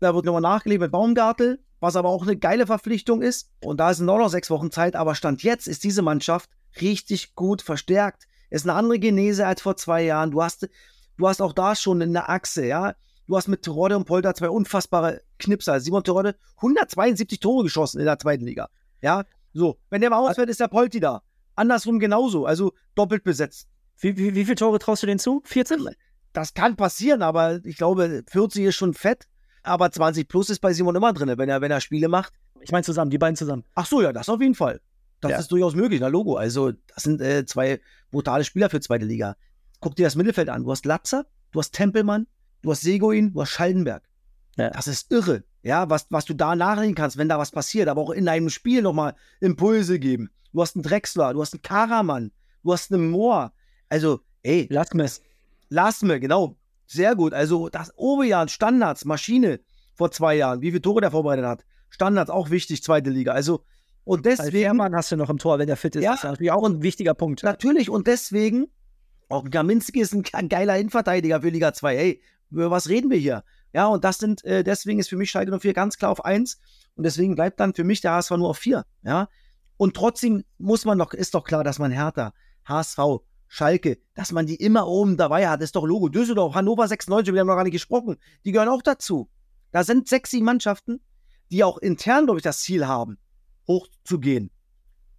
Da 0.00 0.14
wird 0.14 0.26
nochmal 0.26 0.42
nachgelegt 0.42 0.82
mit 0.82 0.92
Baumgartel, 0.92 1.64
was 1.80 1.96
aber 1.96 2.10
auch 2.10 2.22
eine 2.22 2.36
geile 2.36 2.66
Verpflichtung 2.66 3.22
ist. 3.22 3.50
Und 3.64 3.80
da 3.80 3.94
sind 3.94 4.08
auch 4.08 4.18
noch 4.18 4.28
sechs 4.28 4.50
Wochen 4.50 4.70
Zeit, 4.70 4.94
aber 4.94 5.14
Stand 5.14 5.42
jetzt 5.42 5.66
ist 5.66 5.84
diese 5.84 6.02
Mannschaft 6.02 6.50
richtig 6.80 7.34
gut 7.34 7.62
verstärkt. 7.62 8.26
Ist 8.50 8.66
eine 8.66 8.74
andere 8.74 8.98
Genese 8.98 9.46
als 9.46 9.62
vor 9.62 9.76
zwei 9.76 10.02
Jahren. 10.02 10.30
Du 10.30 10.42
hast, 10.42 10.68
du 11.16 11.28
hast 11.28 11.40
auch 11.40 11.52
da 11.52 11.74
schon 11.74 12.02
eine 12.02 12.28
Achse, 12.28 12.66
ja. 12.66 12.94
Du 13.26 13.36
hast 13.36 13.48
mit 13.48 13.62
Terodde 13.62 13.96
und 13.96 14.04
Polter 14.04 14.34
zwei 14.34 14.48
unfassbare 14.50 15.20
Knipser. 15.38 15.80
Simon 15.80 16.04
Terodde 16.04 16.36
172 16.58 17.40
Tore 17.40 17.64
geschossen 17.64 17.98
in 17.98 18.06
der 18.06 18.18
zweiten 18.18 18.44
Liga. 18.44 18.68
Ja, 19.02 19.24
so. 19.52 19.78
Wenn 19.90 20.00
der 20.00 20.10
mal 20.10 20.18
ausfällt, 20.18 20.48
ist 20.48 20.60
der 20.60 20.68
Polti 20.68 21.00
da. 21.00 21.22
Andersrum 21.56 21.98
genauso. 21.98 22.46
Also 22.46 22.72
doppelt 22.94 23.24
besetzt. 23.24 23.68
Wie, 23.98 24.16
wie, 24.16 24.34
wie 24.34 24.44
viele 24.44 24.56
Tore 24.56 24.78
traust 24.78 25.02
du 25.02 25.06
denen 25.06 25.18
zu? 25.18 25.42
40? 25.44 25.80
Das 26.32 26.54
kann 26.54 26.76
passieren, 26.76 27.22
aber 27.22 27.64
ich 27.64 27.76
glaube, 27.78 28.22
40 28.28 28.66
ist 28.66 28.74
schon 28.76 28.94
fett. 28.94 29.26
Aber 29.62 29.90
20 29.90 30.28
plus 30.28 30.50
ist 30.50 30.60
bei 30.60 30.72
Simon 30.72 30.94
immer 30.94 31.12
drin, 31.12 31.32
wenn 31.36 31.48
er, 31.48 31.60
wenn 31.60 31.70
er 31.72 31.80
Spiele 31.80 32.08
macht. 32.08 32.32
Ich 32.60 32.70
meine 32.70 32.84
zusammen, 32.84 33.10
die 33.10 33.18
beiden 33.18 33.36
zusammen. 33.36 33.64
Ach 33.74 33.86
so, 33.86 34.00
ja, 34.02 34.12
das 34.12 34.28
auf 34.28 34.40
jeden 34.40 34.54
Fall. 34.54 34.80
Das 35.20 35.30
Ja. 35.32 35.38
ist 35.38 35.50
durchaus 35.50 35.74
möglich, 35.74 36.00
na 36.00 36.08
Logo. 36.08 36.36
Also, 36.36 36.72
das 36.94 37.02
sind 37.02 37.20
äh, 37.20 37.44
zwei 37.46 37.80
brutale 38.10 38.44
Spieler 38.44 38.70
für 38.70 38.80
zweite 38.80 39.04
Liga. 39.06 39.34
Guck 39.86 39.94
dir 39.94 40.06
das 40.06 40.16
Mittelfeld 40.16 40.48
an. 40.48 40.64
Du 40.64 40.72
hast 40.72 40.84
Latzer, 40.84 41.26
du 41.52 41.60
hast 41.60 41.70
Tempelmann, 41.70 42.26
du 42.62 42.72
hast 42.72 42.80
Seguin, 42.80 43.32
du 43.32 43.40
hast 43.40 43.50
Schallenberg. 43.50 44.02
Ja. 44.56 44.70
Das 44.70 44.88
ist 44.88 45.12
irre. 45.12 45.44
Ja, 45.62 45.88
was, 45.88 46.08
was 46.10 46.24
du 46.24 46.34
da 46.34 46.56
nachdenken 46.56 46.96
kannst, 46.96 47.18
wenn 47.18 47.28
da 47.28 47.38
was 47.38 47.52
passiert, 47.52 47.86
aber 47.86 48.00
auch 48.00 48.10
in 48.10 48.28
einem 48.28 48.50
Spiel 48.50 48.82
nochmal 48.82 49.14
Impulse 49.38 50.00
geben. 50.00 50.28
Du 50.52 50.60
hast 50.60 50.74
einen 50.74 50.82
Drexler, 50.82 51.34
du 51.34 51.40
hast 51.40 51.54
einen 51.54 51.62
Karaman, 51.62 52.32
du 52.64 52.72
hast 52.72 52.92
einen 52.92 53.12
Moor. 53.12 53.52
Also, 53.88 54.22
ey, 54.42 54.66
Lasmes. 54.70 55.22
Lasme, 55.68 56.18
genau. 56.18 56.56
Sehr 56.88 57.14
gut. 57.14 57.32
Also 57.32 57.68
das 57.68 57.96
Oberjahr, 57.96 58.48
Standards, 58.48 59.04
Maschine 59.04 59.60
vor 59.94 60.10
zwei 60.10 60.34
Jahren, 60.34 60.62
wie 60.62 60.72
viele 60.72 60.82
Tore 60.82 61.00
der 61.00 61.12
vorbereitet 61.12 61.44
hat. 61.44 61.64
Standards 61.90 62.30
auch 62.30 62.50
wichtig, 62.50 62.82
zweite 62.82 63.10
Liga. 63.10 63.34
Also, 63.34 63.64
und 64.02 64.26
deswegen, 64.26 64.50
Fährmann 64.50 64.96
hast 64.96 65.12
du 65.12 65.16
noch 65.16 65.30
im 65.30 65.38
Tor, 65.38 65.60
wenn 65.60 65.68
der 65.68 65.76
fit 65.76 65.94
ist. 65.94 66.02
Ja. 66.02 66.10
Das 66.10 66.24
ist 66.24 66.24
natürlich 66.24 66.50
auch 66.50 66.64
ein 66.64 66.82
wichtiger 66.82 67.14
Punkt. 67.14 67.44
natürlich, 67.44 67.88
und 67.88 68.08
deswegen, 68.08 68.66
auch 69.28 69.44
Gaminski 69.48 70.00
ist 70.00 70.12
ein 70.14 70.22
ge- 70.22 70.48
geiler 70.48 70.78
Innenverteidiger 70.78 71.40
für 71.40 71.48
Liga 71.48 71.72
2. 71.72 71.96
Ey, 71.96 72.22
über 72.50 72.70
was 72.70 72.88
reden 72.88 73.10
wir 73.10 73.18
hier? 73.18 73.44
Ja, 73.72 73.86
und 73.88 74.04
das 74.04 74.18
sind, 74.18 74.44
äh, 74.44 74.62
deswegen 74.64 74.98
ist 75.00 75.08
für 75.08 75.16
mich 75.16 75.30
Schalke 75.30 75.50
04 75.58 75.74
ganz 75.74 75.98
klar 75.98 76.10
auf 76.10 76.24
1 76.24 76.58
und 76.94 77.04
deswegen 77.04 77.34
bleibt 77.34 77.60
dann 77.60 77.74
für 77.74 77.84
mich 77.84 78.00
der 78.00 78.12
HSV 78.12 78.30
nur 78.32 78.50
auf 78.50 78.58
4. 78.58 78.84
Ja, 79.02 79.28
und 79.76 79.94
trotzdem 79.94 80.44
muss 80.58 80.84
man 80.84 80.98
doch, 80.98 81.12
ist 81.12 81.34
doch 81.34 81.44
klar, 81.44 81.64
dass 81.64 81.78
man 81.78 81.90
Hertha, 81.90 82.32
HSV, 82.66 82.98
Schalke, 83.48 83.98
dass 84.14 84.32
man 84.32 84.46
die 84.46 84.56
immer 84.56 84.86
oben 84.88 85.16
dabei 85.16 85.48
hat, 85.48 85.60
ist 85.60 85.76
doch 85.76 85.84
Logo. 85.84 86.08
Düsseldorf, 86.08 86.54
Hannover 86.54 86.88
96, 86.88 87.32
wir 87.32 87.40
haben 87.40 87.46
noch 87.46 87.54
gar 87.56 87.64
nicht 87.64 87.72
gesprochen, 87.72 88.16
die 88.44 88.52
gehören 88.52 88.68
auch 88.68 88.82
dazu. 88.82 89.28
Da 89.72 89.84
sind 89.84 90.08
sechs, 90.08 90.30
sieben 90.30 90.46
Mannschaften, 90.46 91.00
die 91.50 91.62
auch 91.62 91.78
intern, 91.78 92.24
glaube 92.24 92.38
ich, 92.38 92.44
das 92.44 92.60
Ziel 92.60 92.86
haben, 92.88 93.18
hochzugehen. 93.68 94.50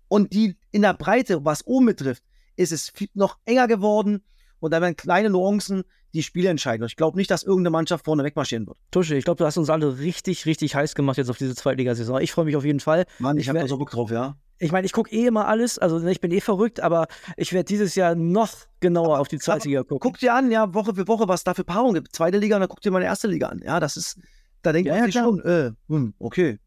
Und 0.07 0.33
die 0.33 0.57
in 0.71 0.81
der 0.81 0.93
Breite, 0.93 1.45
was 1.45 1.65
oben 1.67 1.85
betrifft, 1.87 2.23
ist 2.57 2.71
es 2.71 2.91
noch 3.13 3.37
enger 3.45 3.67
geworden 3.67 4.23
und 4.59 4.73
da 4.73 4.81
werden 4.81 4.95
kleine 4.95 5.29
Nuancen 5.29 5.83
die 6.13 6.23
Spiele 6.23 6.49
entscheiden. 6.49 6.83
Und 6.83 6.89
ich 6.89 6.95
glaube 6.95 7.17
nicht, 7.17 7.29
dass 7.29 7.43
irgendeine 7.43 7.69
Mannschaft 7.71 8.05
vorne 8.05 8.23
wegmarschieren 8.23 8.65
wird. 8.67 8.77
Tusche, 8.91 9.15
ich 9.15 9.25
glaube, 9.25 9.37
du 9.37 9.45
hast 9.45 9.57
uns 9.57 9.69
alle 9.69 9.99
richtig, 9.99 10.45
richtig 10.45 10.75
heiß 10.75 10.95
gemacht 10.95 11.17
jetzt 11.17 11.29
auf 11.29 11.37
diese 11.37 11.55
Zweitligasaison. 11.55 12.21
Ich 12.21 12.31
freue 12.31 12.45
mich 12.45 12.55
auf 12.55 12.65
jeden 12.65 12.79
Fall. 12.79 13.05
Mann, 13.19 13.37
Ich 13.37 13.43
ich 13.43 13.49
habe 13.49 13.59
da 13.59 13.67
so 13.67 13.77
Bock 13.77 13.91
drauf, 13.91 14.11
ja. 14.11 14.35
Ich 14.59 14.71
meine, 14.71 14.85
ich 14.87 14.93
gucke 14.93 15.11
eh 15.11 15.27
immer 15.27 15.47
alles, 15.47 15.77
also 15.77 16.03
ich 16.07 16.19
bin 16.19 16.31
eh 16.31 16.41
verrückt, 16.41 16.79
aber 16.79 17.07
ich 17.35 17.53
werde 17.53 17.65
dieses 17.65 17.93
Jahr 17.93 18.15
noch 18.15 18.49
genauer 18.79 19.19
auf 19.19 19.27
die 19.27 19.37
Zweitliga 19.37 19.83
gucken. 19.83 19.99
Guck 19.99 20.17
dir 20.17 20.33
an, 20.33 20.49
ja, 20.49 20.73
Woche 20.73 20.95
für 20.95 21.07
Woche, 21.07 21.27
was 21.27 21.43
da 21.43 21.53
für 21.53 21.63
Paarungen 21.63 21.93
gibt. 21.93 22.15
Zweite 22.15 22.39
Liga 22.39 22.55
und 22.55 22.61
dann 22.61 22.69
guck 22.69 22.81
dir 22.81 22.89
mal 22.89 22.99
die 22.99 23.05
erste 23.05 23.27
Liga 23.27 23.49
an. 23.49 23.61
Ja, 23.63 23.79
das 23.79 23.97
ist, 23.97 24.17
da 24.63 24.73
denkt 24.73 24.87
Ja, 24.87 24.95
man 24.95 25.11
ja, 25.11 25.23
schon, 25.23 25.41
äh, 25.41 25.71
hm, 25.87 26.15
okay. 26.17 26.57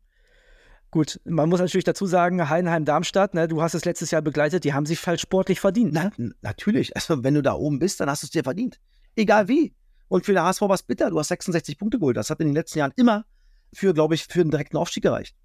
Gut, 0.90 1.20
man 1.24 1.48
muss 1.48 1.60
natürlich 1.60 1.84
dazu 1.84 2.06
sagen, 2.06 2.48
Heidenheim-Darmstadt, 2.48 3.34
ne, 3.34 3.46
du 3.46 3.62
hast 3.62 3.74
es 3.74 3.84
letztes 3.84 4.10
Jahr 4.10 4.22
begleitet, 4.22 4.64
die 4.64 4.74
haben 4.74 4.86
sich 4.86 5.06
halt 5.06 5.20
sportlich 5.20 5.60
verdient. 5.60 5.92
Na, 5.92 6.10
n- 6.18 6.34
natürlich. 6.42 6.96
Also, 6.96 7.22
wenn 7.22 7.34
du 7.34 7.42
da 7.42 7.52
oben 7.54 7.78
bist, 7.78 8.00
dann 8.00 8.10
hast 8.10 8.22
du 8.22 8.26
es 8.26 8.30
dir 8.32 8.42
verdient. 8.42 8.80
Egal 9.14 9.46
wie. 9.46 9.72
Und 10.08 10.26
für 10.26 10.32
den 10.32 10.42
HSV 10.42 10.62
war 10.62 10.74
es 10.74 10.82
bitter. 10.82 11.10
Du 11.10 11.18
hast 11.20 11.28
66 11.28 11.78
Punkte 11.78 12.00
geholt. 12.00 12.16
Das 12.16 12.30
hat 12.30 12.40
in 12.40 12.48
den 12.48 12.54
letzten 12.56 12.80
Jahren 12.80 12.92
immer 12.96 13.24
für, 13.72 13.94
glaube 13.94 14.16
ich, 14.16 14.24
für 14.24 14.40
einen 14.40 14.50
direkten 14.50 14.76
Aufstieg 14.76 15.04
gereicht. 15.04 15.36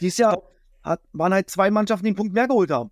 Dieses 0.00 0.18
Jahr 0.18 0.42
hat, 0.82 1.00
waren 1.12 1.32
halt 1.32 1.48
zwei 1.48 1.70
Mannschaften, 1.70 2.04
die 2.04 2.08
einen 2.08 2.16
Punkt 2.16 2.32
mehr 2.34 2.48
geholt 2.48 2.72
haben. 2.72 2.90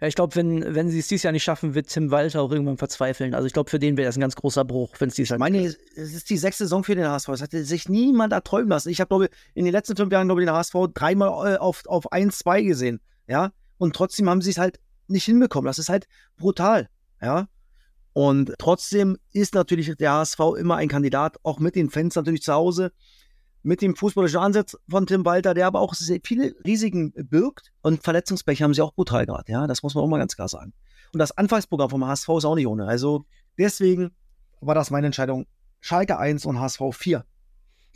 Ja, 0.00 0.08
ich 0.08 0.14
glaube, 0.14 0.34
wenn, 0.36 0.74
wenn 0.74 0.90
sie 0.90 0.98
es 0.98 1.08
dieses 1.08 1.22
Jahr 1.22 1.32
nicht 1.32 1.44
schaffen, 1.44 1.74
wird 1.74 1.88
Tim 1.88 2.10
Walter 2.10 2.42
auch 2.42 2.52
irgendwann 2.52 2.76
verzweifeln. 2.76 3.34
Also 3.34 3.46
ich 3.46 3.54
glaube, 3.54 3.70
für 3.70 3.78
den 3.78 3.96
wäre 3.96 4.06
das 4.06 4.16
ein 4.16 4.20
ganz 4.20 4.36
großer 4.36 4.64
Bruch, 4.64 4.94
wenn 4.98 5.08
es 5.08 5.14
dieses 5.14 5.30
Jahr 5.30 5.38
Ich 5.38 5.40
meine, 5.40 5.64
es 5.64 5.76
ist 5.94 6.28
die 6.28 6.36
sechste 6.36 6.64
Saison 6.64 6.84
für 6.84 6.94
den 6.94 7.08
HSV. 7.08 7.28
Das 7.28 7.42
hatte 7.42 7.64
sich 7.64 7.88
niemand 7.88 8.32
erträumen 8.32 8.68
lassen. 8.68 8.90
Ich 8.90 9.00
habe, 9.00 9.08
glaube 9.08 9.24
ich, 9.26 9.30
in 9.54 9.64
den 9.64 9.72
letzten 9.72 9.96
fünf 9.96 10.12
Jahren, 10.12 10.28
glaube 10.28 10.42
ich, 10.42 10.46
den 10.46 10.54
HSV 10.54 10.74
dreimal 10.92 11.54
äh, 11.54 11.56
auf, 11.56 11.84
auf 11.86 12.12
1, 12.12 12.38
2 12.38 12.62
gesehen. 12.62 13.00
Ja. 13.26 13.52
Und 13.78 13.96
trotzdem 13.96 14.28
haben 14.28 14.42
sie 14.42 14.50
es 14.50 14.58
halt 14.58 14.80
nicht 15.08 15.24
hinbekommen. 15.24 15.66
Das 15.66 15.78
ist 15.78 15.88
halt 15.88 16.06
brutal. 16.36 16.88
Ja. 17.22 17.48
Und 18.12 18.54
trotzdem 18.58 19.16
ist 19.32 19.54
natürlich 19.54 19.94
der 19.96 20.12
HSV 20.12 20.40
immer 20.58 20.76
ein 20.76 20.88
Kandidat, 20.88 21.36
auch 21.42 21.58
mit 21.58 21.74
den 21.74 21.90
Fans 21.90 22.14
natürlich 22.14 22.42
zu 22.42 22.52
Hause, 22.52 22.92
mit 23.66 23.82
dem 23.82 23.96
fußballischen 23.96 24.38
Ansatz 24.38 24.76
von 24.88 25.06
Tim 25.06 25.24
Walter, 25.24 25.52
der 25.52 25.66
aber 25.66 25.80
auch 25.80 25.94
sehr 25.94 26.20
viele 26.22 26.54
Risiken 26.64 27.12
birgt. 27.16 27.72
Und 27.82 28.02
Verletzungspech 28.02 28.62
haben 28.62 28.72
sie 28.72 28.80
auch 28.80 28.94
brutal 28.94 29.26
gerade. 29.26 29.50
Ja, 29.50 29.66
das 29.66 29.82
muss 29.82 29.94
man 29.94 30.04
auch 30.04 30.08
mal 30.08 30.18
ganz 30.18 30.36
klar 30.36 30.48
sagen. 30.48 30.72
Und 31.12 31.18
das 31.18 31.36
Anfangsprogramm 31.36 31.90
vom 31.90 32.06
HSV 32.06 32.28
ist 32.38 32.44
auch 32.44 32.54
nicht 32.54 32.68
ohne. 32.68 32.86
Also 32.86 33.24
deswegen 33.58 34.12
war 34.60 34.74
das 34.74 34.90
meine 34.90 35.06
Entscheidung. 35.06 35.46
Schalke 35.80 36.16
1 36.16 36.46
und 36.46 36.60
HSV 36.60 36.80
4. 36.92 37.24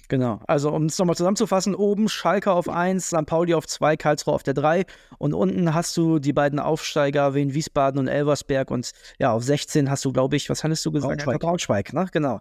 Genau. 0.09 0.41
Also, 0.49 0.73
um 0.73 0.87
es 0.87 0.99
nochmal 0.99 1.15
zusammenzufassen, 1.15 1.77
oben 1.77 2.09
Schalke 2.09 2.51
auf 2.51 2.69
1, 2.69 3.07
St. 3.07 3.27
Pauli 3.27 3.55
auf 3.55 3.69
2, 3.69 3.97
Karlsruhe 3.97 4.35
auf 4.35 4.43
der 4.43 4.55
3 4.55 4.85
und 5.19 5.35
unten 5.35 5.73
hast 5.73 5.97
du 5.97 6.19
die 6.19 6.33
beiden 6.33 6.59
Aufsteiger, 6.59 7.35
Wien 7.35 7.55
Wiesbaden 7.55 8.01
und 8.01 8.09
Elversberg 8.09 8.73
und 8.73 8.91
ja, 9.21 9.33
auf 9.33 9.45
16 9.45 9.89
hast 9.89 10.05
du, 10.05 10.13
glaube 10.13 10.35
ich, 10.35 10.51
was 10.51 10.65
hattest 10.65 10.85
du 10.85 10.91
gesagt? 10.91 11.25
Braunschweig. 11.25 11.41
Braunschweig, 11.41 11.93
ne? 11.93 12.07
Genau. 12.11 12.41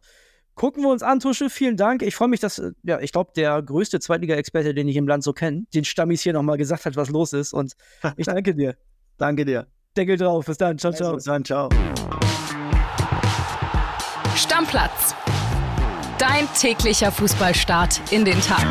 Gucken 0.60 0.84
wir 0.84 0.90
uns 0.90 1.04
an, 1.04 1.22
Tusche, 1.22 1.50
vielen 1.50 1.78
Dank. 1.78 2.02
Ich 2.02 2.18
freue 2.18 2.28
mich, 2.28 2.42
dass, 2.42 2.60
äh, 2.60 2.72
ja, 2.84 3.00
ich 3.00 3.14
glaube, 3.14 3.32
der 3.34 3.62
größte 3.62 4.02
Zweitliga-Experte, 4.02 4.74
den 4.74 4.90
ich 4.90 4.98
im 4.98 5.08
Land 5.08 5.24
so 5.24 5.32
kenne, 5.32 5.64
den 5.74 5.86
Stammis 5.86 6.22
hier 6.22 6.34
nochmal 6.34 6.58
gesagt 6.58 6.86
hat, 6.86 6.98
was 6.98 7.08
los 7.08 7.32
ist 7.32 7.54
und 7.54 7.76
ich 8.18 8.26
danke 8.26 8.54
dir. 8.54 8.76
Danke 9.18 9.46
dir. 9.46 9.68
Deckel 9.96 10.18
drauf, 10.18 10.46
bis 10.48 10.58
dann, 10.58 10.78
ciao, 10.78 10.92
ciao. 10.92 11.16
Bis 11.16 11.24
dann, 11.24 11.46
ciao. 11.46 11.70
Stammplatz. 14.36 15.16
Dein 16.18 16.46
täglicher 16.54 17.14
Fußballstart 17.14 18.12
in 18.12 18.26
den 18.26 18.42
Tag. 18.42 18.68